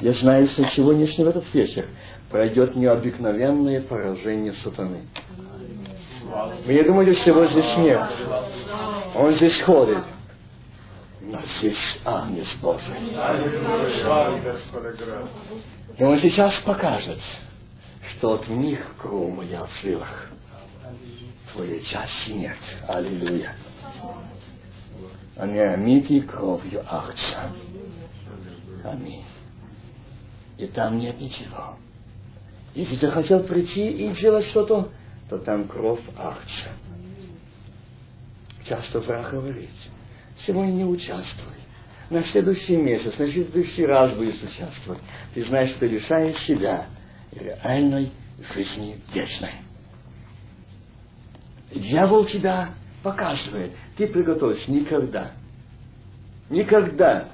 [0.00, 1.86] я знаю, что сегодняшний этот вечер
[2.30, 5.02] пройдет необыкновенное поражение сатаны.
[6.66, 8.08] Вы не думаете, что его здесь нет?
[9.14, 10.04] Он здесь ходит.
[11.20, 12.94] Но здесь Агнец Божий.
[15.96, 17.18] И он сейчас покажет,
[18.10, 20.30] что от них кровь моя в жилах.
[21.52, 22.56] Твоей части нет.
[22.88, 23.54] Аллилуйя.
[25.36, 27.50] Они омиты кровью Ахца.
[28.84, 29.24] Аминь.
[30.58, 31.76] И там нет ничего.
[32.74, 34.90] Если ты хотел прийти и делать что-то,
[35.28, 36.68] то там кровь Ахца.
[38.66, 39.70] Часто враг говорит,
[40.38, 41.52] сегодня не участвуй.
[42.10, 45.00] На следующий месяц, на следующий раз будешь участвовать.
[45.34, 46.86] Ты знаешь, что ты лишаешь себя
[47.38, 48.10] реальной
[48.54, 49.52] жизни вечной.
[51.74, 52.70] Дьявол тебя
[53.02, 53.72] показывает.
[53.96, 55.32] Ты приготовишь никогда.
[56.50, 57.28] Никогда.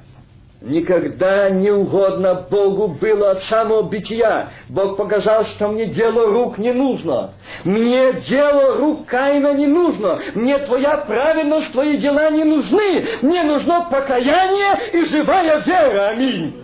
[0.60, 4.50] Никогда не угодно Богу было от самого бытия.
[4.68, 7.32] Бог показал, что мне дело рук не нужно.
[7.64, 10.18] Мне дело рук Каина не нужно.
[10.34, 13.06] Мне твоя праведность, твои дела не нужны.
[13.22, 16.08] Мне нужно покаяние и живая вера.
[16.08, 16.62] Аминь.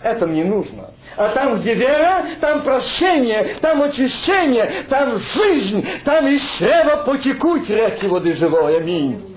[0.00, 0.91] Это мне нужно.
[1.16, 8.06] А там, где вера, там прощение, там очищение, там жизнь, там из чрева потекут реки
[8.06, 8.78] воды живой.
[8.78, 9.32] Аминь.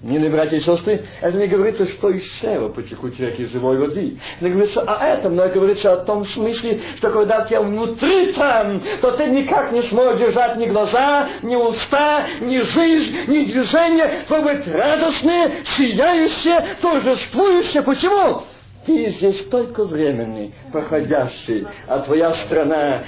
[0.00, 4.16] Милые братья и сестры, это не говорится, что исчезло потекут реки живой воды.
[4.40, 9.10] Не говорится о этом, но говорится о том смысле, что когда ты внутри там, то
[9.12, 14.68] ты никак не сможешь держать ни глаза, ни уста, ни жизнь, ни движение, чтобы быть
[14.72, 17.82] радостные, сияющие, торжествующие.
[17.82, 18.44] Почему?
[18.88, 23.02] Ты здесь только временный, проходящий, а твоя страна,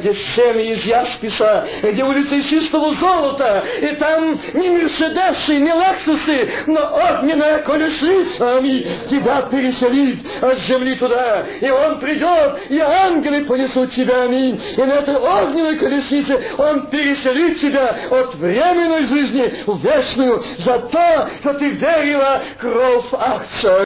[0.00, 7.58] дешевле из Ясписа, где улицы чистого золота, и там не Мерседесы, не Лексусы, но огненная
[7.62, 8.62] колесница
[9.10, 14.92] тебя переселит от земли туда, и он придет, и ангелы понесут тебя, аминь, и на
[14.92, 20.44] этой огненной колеснице он переселит тебя от временной жизни в вечную.
[20.58, 23.84] За то, что ты верила кровь Ахца.